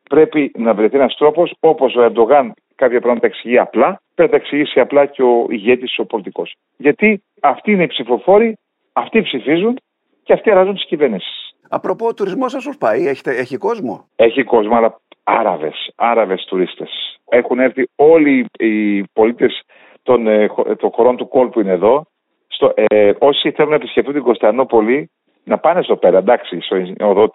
Πρέπει 0.08 0.50
να 0.58 0.74
βρεθεί 0.74 0.96
ένας 0.96 1.16
τρόπος, 1.16 1.54
όπως 1.60 1.94
ο 1.94 2.02
Ερντογάν 2.02 2.52
κάποια 2.74 3.00
πράγματα 3.00 3.26
εξηγεί 3.26 3.58
απλά, 3.58 4.00
πρέπει 4.14 4.30
να 4.32 4.38
τα 4.38 4.44
εξηγήσει 4.44 4.80
απλά 4.80 5.06
και 5.06 5.22
ο 5.22 5.46
ηγέτης, 5.48 5.98
ο 5.98 6.04
πολιτικός. 6.04 6.54
Γιατί 6.76 7.22
αυτοί 7.40 7.72
είναι 7.72 7.82
οι 7.82 7.86
ψηφοφόροι 7.86 8.58
αυτοί 8.98 9.22
ψηφίζουν 9.22 9.78
και 10.22 10.32
αυτοί 10.32 10.50
αλλάζουν 10.50 10.74
τις 10.74 10.86
κυβερνήσεις. 10.86 11.56
Απροπό, 11.68 12.06
ο 12.06 12.14
τουρισμός 12.14 12.52
σας 12.52 12.64
πώς 12.64 12.76
πάει, 12.78 13.06
Έχετε, 13.06 13.30
έχει 13.30 13.56
κόσμο; 13.56 14.08
Έχει 14.16 14.44
κόσμο, 14.44 14.76
αλλά 14.76 15.00
Άραβες, 15.24 15.92
Άραβες 15.96 16.44
τουρίστες. 16.44 17.20
Έχουν 17.28 17.58
έρθει 17.58 17.88
όλοι 17.96 18.46
οι 18.58 19.02
πολίτες 19.02 19.62
των, 20.02 20.26
ε, 20.26 20.48
των 20.78 20.90
χωρών 20.90 21.16
του 21.16 21.28
κόλπου 21.28 21.60
είναι 21.60 21.72
εδώ. 21.72 22.06
Στο, 22.46 22.72
ε, 22.74 23.12
όσοι 23.18 23.50
θέλουν 23.50 23.70
να 23.70 23.76
επισκεφτούν 23.76 24.14
την 24.14 24.22
Κωνσταντινούπολη, 24.22 25.10
να 25.44 25.58
πάνε 25.58 25.82
στο 25.82 25.96
πέρα, 25.96 26.18
εντάξει, 26.18 26.60
στο 26.60 26.76
οδό 27.00 27.30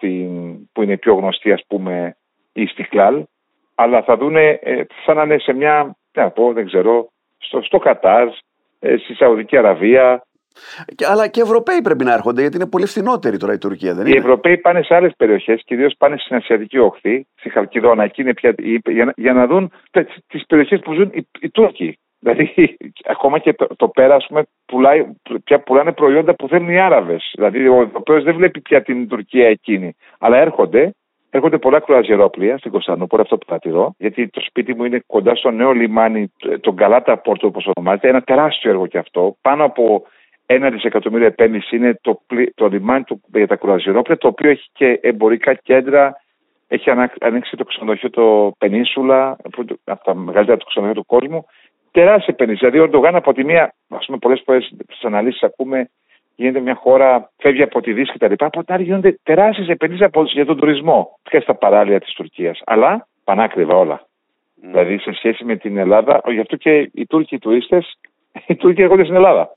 που 0.72 0.82
είναι 0.82 0.96
πιο 0.96 1.14
γνωστή, 1.14 1.52
ας 1.52 1.64
πούμε, 1.68 2.16
η 2.52 2.66
Στιχλάλ, 2.66 3.24
αλλά 3.74 4.02
θα 4.02 4.16
δούνε, 4.16 4.58
ε, 4.62 4.82
σαν 5.04 5.16
να 5.16 5.22
είναι 5.22 5.38
σε 5.38 5.52
μια, 5.52 5.96
να 6.12 6.30
πω, 6.30 6.52
δεν 6.52 6.66
ξέρω, 6.66 7.08
στο, 7.38 7.62
στο 7.62 7.78
Κατάρ, 7.78 8.28
ε, 8.80 8.96
στη 8.96 9.14
Σαουδική 9.14 9.56
Αραβία, 9.56 10.22
αλλά 11.10 11.28
και 11.28 11.40
Ευρωπαίοι 11.40 11.82
πρέπει 11.82 12.04
να 12.04 12.12
έρχονται, 12.12 12.40
γιατί 12.40 12.56
είναι 12.56 12.66
πολύ 12.66 12.86
φθηνότερη 12.86 13.36
τώρα 13.36 13.52
η 13.52 13.58
Τουρκία, 13.58 13.94
δεν 13.94 14.06
είναι; 14.06 14.16
Οι 14.16 14.18
Ευρωπαίοι 14.18 14.58
πάνε 14.58 14.82
σε 14.82 14.94
άλλες 14.94 15.12
περιοχές, 15.16 15.62
κυρίως 15.64 15.94
πάνε 15.98 16.16
στην 16.18 16.36
Ασιατική 16.36 16.78
Οχθή, 16.78 17.26
στη 17.34 17.48
Χαλκιδόνα, 17.48 18.04
εκεί 18.04 18.20
είναι 18.22 18.34
πια, 18.34 18.54
για, 18.86 19.12
για 19.16 19.32
να 19.32 19.46
δουν 19.46 19.72
τις 20.26 20.46
περιοχές 20.46 20.80
που 20.80 20.92
ζουν 20.92 21.10
οι, 21.14 21.28
οι 21.40 21.50
Τούρκοι. 21.50 21.98
Δηλαδή, 22.24 22.76
ακόμα 23.14 23.38
και 23.38 23.52
το, 23.52 23.66
το 23.76 23.88
πέρα, 23.88 24.16
πούμε, 24.28 24.42
πουλάει, 24.66 25.06
πια 25.44 25.60
πουλάνε 25.60 25.92
προϊόντα 25.92 26.34
που 26.34 26.48
θέλουν 26.48 26.68
οι 26.68 26.80
Άραβες. 26.80 27.32
Δηλαδή, 27.34 27.68
ο 27.68 27.82
Ευρωπαίος 27.82 28.24
δεν 28.24 28.34
βλέπει 28.34 28.60
πια 28.60 28.82
την 28.82 29.08
Τουρκία 29.08 29.48
εκείνη. 29.48 29.96
Αλλά 30.18 30.36
έρχονται, 30.36 30.94
έρχονται 31.30 31.58
πολλά 31.58 31.80
κρουαζιερόπλια 31.80 32.58
στην 32.58 32.70
Κωνσταντινούπολη, 32.70 33.22
αυτό 33.22 33.38
που 33.38 33.46
παρατηρώ, 33.46 33.94
γιατί 33.98 34.28
το 34.28 34.40
σπίτι 34.40 34.74
μου 34.74 34.84
είναι 34.84 35.02
κοντά 35.06 35.34
στο 35.34 35.50
νέο 35.50 35.72
λιμάνι, 35.72 36.32
τον 36.60 36.76
Καλάτα 36.76 37.18
Πόρτο, 37.18 37.46
όπως 37.46 37.68
ονομάζεται. 37.74 38.08
Ένα 38.08 38.22
τεράστιο 38.22 38.70
έργο 38.70 38.86
κι 38.86 38.98
αυτό. 38.98 39.36
Πάνω 39.40 39.64
από 39.64 40.06
ένα 40.46 40.70
δισεκατομμύριο 40.70 41.26
επένδυση 41.26 41.76
είναι 41.76 41.98
το, 42.00 42.20
το 42.54 42.66
λιμάνι 42.66 43.04
του, 43.04 43.20
για 43.34 43.46
τα 43.46 43.56
κουραζιερόπλαια, 43.56 44.18
το 44.18 44.28
οποίο 44.28 44.50
έχει 44.50 44.68
και 44.72 44.98
εμπορικά 45.02 45.54
κέντρα. 45.54 46.22
Έχει 46.68 46.90
ανοίξει 47.20 47.56
το 47.56 47.64
ξενοδοχείο 47.64 48.10
το 48.10 48.52
Πενίνσουλα, 48.58 49.36
από 49.84 50.04
τα 50.04 50.14
μεγαλύτερα 50.14 50.56
του 50.58 50.66
ξενοδοχεία 50.66 51.02
του 51.02 51.06
κόσμου. 51.06 51.44
Τεράστια 51.90 52.34
επένδυση. 52.34 52.58
Δηλαδή, 52.58 52.78
ο 52.78 52.82
Ερντογάν 52.82 53.14
από 53.14 53.32
τη 53.32 53.44
μία, 53.44 53.74
ας 53.88 54.06
πούμε, 54.06 54.18
πολλές 54.18 54.42
φορές 54.44 54.74
στις 54.88 55.04
αναλύσεις 55.04 55.42
ακούμε, 55.42 55.90
γίνεται 56.36 56.60
μια 56.60 56.74
χώρα, 56.74 57.30
φεύγει 57.36 57.62
από 57.62 57.80
τη 57.80 57.92
Δύση 57.92 58.12
κτλ. 58.12 58.32
Από 58.38 58.64
την 58.64 58.74
άλλη 58.74 58.84
γίνονται 58.84 59.18
τεράστιες 59.22 59.68
επενδύσεις 59.68 60.32
για 60.32 60.44
τον 60.44 60.56
τουρισμό 60.56 61.18
και 61.22 61.40
στα 61.40 61.54
παράλια 61.54 62.00
της 62.00 62.12
Τουρκίας. 62.12 62.60
Αλλά 62.64 63.06
πανάκριβα 63.24 63.74
όλα. 63.76 64.00
Mm. 64.00 64.06
Δηλαδή, 64.60 64.98
σε 64.98 65.12
σχέση 65.12 65.44
με 65.44 65.56
την 65.56 65.76
Ελλάδα, 65.76 66.20
γι' 66.26 66.40
αυτό 66.40 66.56
και 66.56 66.90
οι 66.92 67.06
Τούρκοι 67.06 67.38
τουρίστες, 67.38 67.98
οι 68.46 68.56
Τούρκοι 68.56 68.82
έρχονται 68.82 69.04
στην 69.04 69.14
Ελλάδα. 69.14 69.56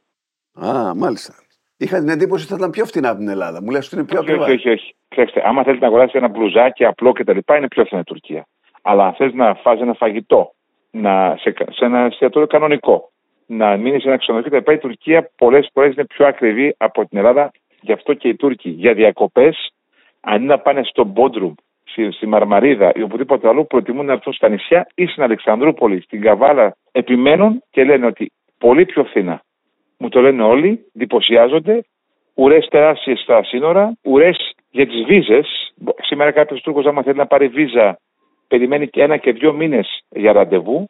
Α, 0.66 0.96
μάλιστα. 0.96 1.34
Είχα 1.78 2.00
την 2.00 2.10
εντύπωση 2.10 2.44
ότι 2.44 2.52
θα 2.52 2.58
ήταν 2.60 2.70
πιο 2.70 2.86
φθηνά 2.86 3.10
από 3.10 3.18
την 3.20 3.28
Ελλάδα. 3.28 3.62
Μου 3.62 3.72
λες 3.72 3.86
ότι 3.86 3.96
είναι 3.96 4.06
πιο 4.06 4.20
ακριβά. 4.20 4.44
Όχι, 4.44 4.54
όχι, 4.54 4.70
όχι. 4.70 4.96
Ξέρετε, 5.08 5.42
άμα 5.46 5.64
θέλετε 5.64 5.82
να 5.82 5.88
αγοράσετε 5.88 6.18
ένα 6.18 6.28
μπλουζάκι 6.28 6.86
απλό 6.86 7.12
κτλ., 7.12 7.38
είναι 7.58 7.68
πιο 7.68 7.86
φθηνά 7.86 8.02
η 8.02 8.04
Τουρκία. 8.04 8.46
Αλλά 8.82 9.06
αν 9.06 9.14
θες 9.14 9.34
να 9.34 9.54
φας 9.54 9.80
ένα 9.80 9.94
φαγητό 9.94 10.52
να, 10.92 11.36
σε, 11.40 11.54
σε 11.70 11.86
ένα 11.86 12.00
εστιατόριο 12.00 12.48
κανονικό, 12.48 13.12
να 13.46 13.78
μείνεις 13.78 14.02
σε 14.02 14.08
ένα 14.08 14.18
ξενοδοχείο 14.18 14.60
κτλ., 14.60 14.72
η 14.72 14.78
Τουρκία 14.78 15.30
πολλές 15.36 15.70
φορές 15.74 15.94
είναι 15.94 16.06
πιο 16.06 16.28
ακριβή 16.28 16.76
από 16.78 17.06
την 17.06 17.18
Ελλάδα. 17.18 17.52
Γι' 17.82 17.92
αυτό 17.92 18.14
και 18.14 18.28
οι 18.28 18.36
Τούρκοι 18.36 18.70
για 18.70 18.94
διακοπές, 18.94 19.74
αν 20.22 20.36
είναι 20.36 20.54
να 20.54 20.60
πάνε 20.60 20.84
στο 20.84 21.04
Μπόντρουμ, 21.04 21.54
στη, 21.84 22.12
στη 22.12 22.28
Μαρμαρίδα 22.28 22.92
ή 22.96 23.02
οπουδήποτε 23.02 23.48
άλλο, 23.48 23.66
προτιμούν 23.66 24.06
να 24.06 24.14
έρθουν 24.14 24.34
στα 24.34 24.50
νησιά 24.50 24.88
ή 24.96 25.06
στην 25.06 25.24
Αλεξανδρούπολη, 25.24 26.02
στην 26.02 26.22
Καβάλα. 26.22 26.76
Επιμένουν 26.92 27.64
και 27.70 27.84
λένε 27.84 28.06
ότι 28.06 28.32
πολύ 28.58 28.86
πιο 28.86 29.04
φθηνά 29.04 29.42
μου 29.98 30.10
το 30.10 30.22
λένε 30.22 30.44
όλοι, 30.44 30.86
εντυπωσιάζονται. 30.96 31.86
Ουρές 32.34 32.68
τεράστιες 32.68 33.20
στα 33.20 33.44
σύνορα, 33.44 33.98
ουρές 34.04 34.56
για 34.70 34.88
τις 34.88 35.04
βίζες. 35.04 35.74
Σήμερα 36.02 36.32
κάποιος 36.32 36.62
Τούρκος, 36.62 36.86
άμα 36.86 37.04
θέλει 37.04 37.18
να 37.18 37.26
πάρει 37.26 37.48
βίζα, 37.48 38.00
περιμένει 38.48 38.88
και 38.88 39.04
ένα 39.04 39.18
και 39.18 39.32
δύο 39.32 39.54
μήνες 39.54 40.04
για 40.10 40.34
ραντεβού. 40.34 40.90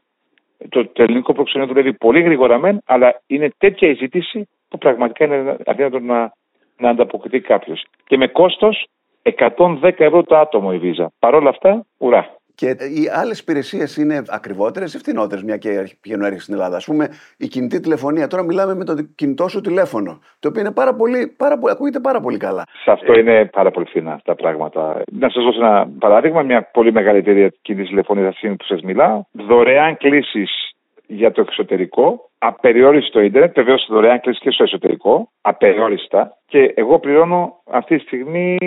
Το, 0.70 0.90
ελληνικό 0.94 1.34
προξενείο 1.34 1.68
δουλεύει 1.68 1.94
πολύ 1.94 2.22
γρήγορα 2.22 2.58
μεν, 2.58 2.82
αλλά 2.86 3.22
είναι 3.28 3.52
τέτοια 3.58 3.90
η 3.90 3.94
ζήτηση 3.94 4.50
που 4.70 4.78
πραγματικά 4.78 5.26
είναι 5.26 5.58
αδύνατο 5.66 6.00
να, 6.00 6.34
να 6.78 6.90
ανταποκριθεί 6.90 7.40
κάποιος. 7.40 7.86
Και 8.06 8.18
με 8.18 8.28
κόστος 8.28 8.88
110 9.22 9.94
ευρώ 9.98 10.24
το 10.24 10.38
άτομο 10.38 10.72
η 10.74 10.78
βίζα. 10.78 11.12
Παρ' 11.20 11.36
όλα 11.36 11.50
αυτά, 11.50 11.86
ουρά. 11.98 12.37
Και 12.60 12.68
οι 12.68 13.04
άλλες 13.22 13.40
υπηρεσίες 13.40 13.98
είναι 13.98 14.24
ακριβότερες 14.28 14.94
ή 14.94 14.98
φθηνότερε, 14.98 15.42
μια 15.44 15.58
και 15.58 15.70
πηγαίνουν 16.02 16.24
έρχεται 16.26 16.42
στην 16.42 16.54
Ελλάδα. 16.54 16.78
Α 16.78 16.82
πούμε, 16.86 17.10
η 17.38 17.48
κινητή 17.48 17.80
τηλεφωνία. 17.80 18.28
Τώρα 18.28 18.44
μιλάμε 18.44 18.76
με 18.76 18.84
το 18.84 18.94
κινητό 19.16 19.48
σου 19.48 19.62
τηλέφωνο. 19.62 20.20
Το 20.40 20.48
οποίο 20.48 20.62
είναι 20.62 20.72
πάρα 20.72 20.94
πολύ, 20.96 21.34
πάρα 21.38 21.58
πολύ, 21.58 21.74
ακούγεται 21.74 22.00
πάρα 22.00 22.20
πολύ 22.20 22.38
καλά. 22.38 22.64
Σε 22.84 22.92
αυτό 22.92 23.20
είναι 23.20 23.46
πάρα 23.46 23.72
πολύ 23.72 23.86
φθηνά 23.86 24.20
τα 24.24 24.36
πράγματα. 24.36 25.02
Να 25.12 25.30
σας 25.30 25.44
δώσω 25.44 25.60
ένα 25.60 25.90
παράδειγμα. 26.00 26.42
Μια 26.42 26.70
πολύ 26.74 26.92
μεγάλη 26.92 27.18
εταιρεία 27.18 27.54
κινητής 27.62 27.90
τηλεφωνίας 27.90 28.40
που 28.40 28.66
σας 28.66 28.82
μιλάω. 28.82 29.24
Δωρεάν 29.32 29.98
κλήσεις 29.98 30.72
για 31.08 31.32
το 31.32 31.42
εξωτερικό, 31.42 32.30
απεριόριστο 32.38 33.20
ίντερνετ, 33.20 33.56
βεβαίως 33.56 33.88
δωρεάν 33.90 34.20
κλήσεις 34.20 34.42
και 34.42 34.52
στο 34.52 34.64
εσωτερικό, 34.64 35.32
απεριόριστα. 35.42 36.38
Και 36.46 36.74
εγώ 36.76 37.00
πληρώνω 37.00 37.62
αυτή 37.72 37.98
τη 37.98 38.04
στιγμή 38.04 38.58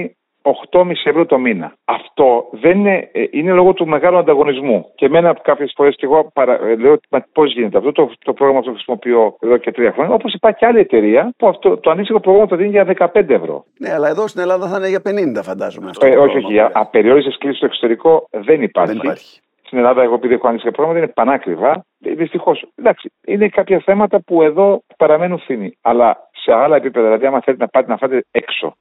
8,5 0.43 0.91
ευρώ 1.05 1.27
το 1.27 1.39
μήνα. 1.39 1.73
Αυτό 1.85 2.49
δεν 2.51 2.79
είναι, 2.79 3.09
ε, 3.13 3.25
είναι 3.31 3.53
λόγω 3.53 3.73
του 3.73 3.87
μεγάλου 3.87 4.19
ανταγωνισμού. 4.19 4.93
Και 4.95 5.07
εμένα 5.07 5.35
κάποιες 5.43 5.73
φορές 5.77 5.97
και 5.97 6.07
εγώ 6.07 6.31
παρα, 6.33 6.53
ε, 6.53 6.77
λέω 6.77 7.01
πώς 7.33 7.53
γίνεται 7.53 7.79
αυτό. 7.79 7.93
Το, 7.93 8.11
το 8.25 8.33
πρόγραμμα 8.33 8.63
το 8.63 8.71
χρησιμοποιώ 8.71 9.37
εδώ 9.41 9.57
και 9.57 9.73
τρία 9.73 9.93
χρόνια. 9.93 10.15
Όπως 10.15 10.35
υπάρχει 10.35 10.59
και 10.59 10.67
άλλη 10.67 10.79
εταιρεία 10.79 11.33
που 11.37 11.49
αυτό, 11.49 11.77
το 11.77 11.91
αντίστοιχο 11.91 12.21
πρόγραμμα 12.21 12.47
το 12.47 12.57
δίνει 12.57 12.71
για 12.71 12.85
15 12.85 13.31
ευρώ. 13.31 13.65
Ναι, 13.79 13.93
αλλά 13.93 14.09
εδώ 14.09 14.27
στην 14.27 14.41
Ελλάδα 14.41 14.69
θα 14.69 14.77
είναι 14.77 14.89
για 14.89 15.03
50, 15.39 15.43
φαντάζομαι. 15.43 15.91
Αυτό 15.91 16.07
ε, 16.07 16.17
όχι, 16.17 16.37
όχι. 16.37 16.61
Απεριόριστες 16.73 17.39
κλήσεις 17.39 17.57
στο 17.57 17.67
εξωτερικό 17.67 18.27
δεν 18.31 18.63
υπάρχει. 18.63 18.93
Δεν 18.93 19.01
υπάρχει. 19.03 19.41
Στην 19.63 19.79
Ελλάδα, 19.79 20.03
εγώ 20.03 20.15
επειδή 20.15 20.35
έχω 20.35 20.49
ανοίξει 20.49 20.71
πρόγραμματα, 20.71 21.05
είναι 21.05 21.13
πανάκριβα. 21.15 21.85
Ε, 22.05 22.15
Δυστυχώς. 22.15 22.65
Εντάξει, 22.75 23.13
είναι 23.27 23.49
κάποια 23.49 23.83
θέματα 23.85 24.23
που 24.23 24.43
εδώ 24.43 24.83
παραμένουν 24.97 25.39
φθηνοί. 25.39 25.79
Αλλά 25.81 26.31
σε 26.33 26.53
άλλα 26.53 26.77
επίπεδα, 26.77 27.07
δηλαδή, 27.07 27.27
άμα 27.27 27.41
θέλετε 27.41 27.63
να 27.63 27.69
πάτε 27.69 27.91
να 27.91 27.97
φάτε 27.97 28.25
έξω 28.31 28.77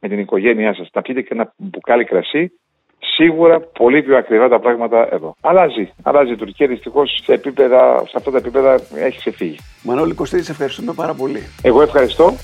με 0.00 0.08
την 0.08 0.18
οικογένειά 0.18 0.74
σας, 0.74 0.88
να 0.92 1.02
πιείτε 1.02 1.20
και 1.20 1.28
ένα 1.32 1.52
μπουκάλι 1.56 2.04
κρασί, 2.04 2.52
σίγουρα 2.98 3.60
πολύ 3.60 4.02
πιο 4.02 4.16
ακριβά 4.16 4.48
τα 4.48 4.58
πράγματα 4.58 5.08
εδώ. 5.12 5.34
Αλλάζει. 5.40 5.92
Αλλάζει 6.02 6.32
η 6.32 6.36
Τουρκία 6.36 6.66
δυστυχώς 6.66 7.20
σε, 7.24 7.32
επίπεδα, 7.32 7.98
σε 7.98 8.12
αυτά 8.16 8.30
τα 8.30 8.38
επίπεδα 8.38 8.74
έχει 8.94 9.18
ξεφύγει. 9.18 9.56
Μανώλη 9.82 10.14
Κωστή, 10.14 10.38
ευχαριστούμε 10.38 10.92
πάρα 10.92 11.14
πολύ. 11.14 11.42
Εγώ 11.62 11.82
ευχαριστώ 11.82 12.34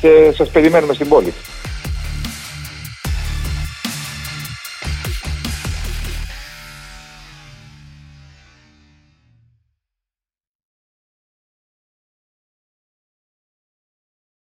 και 0.00 0.30
σας 0.32 0.50
περιμένουμε 0.50 0.94
στην 0.94 1.08
πόλη. 1.08 1.32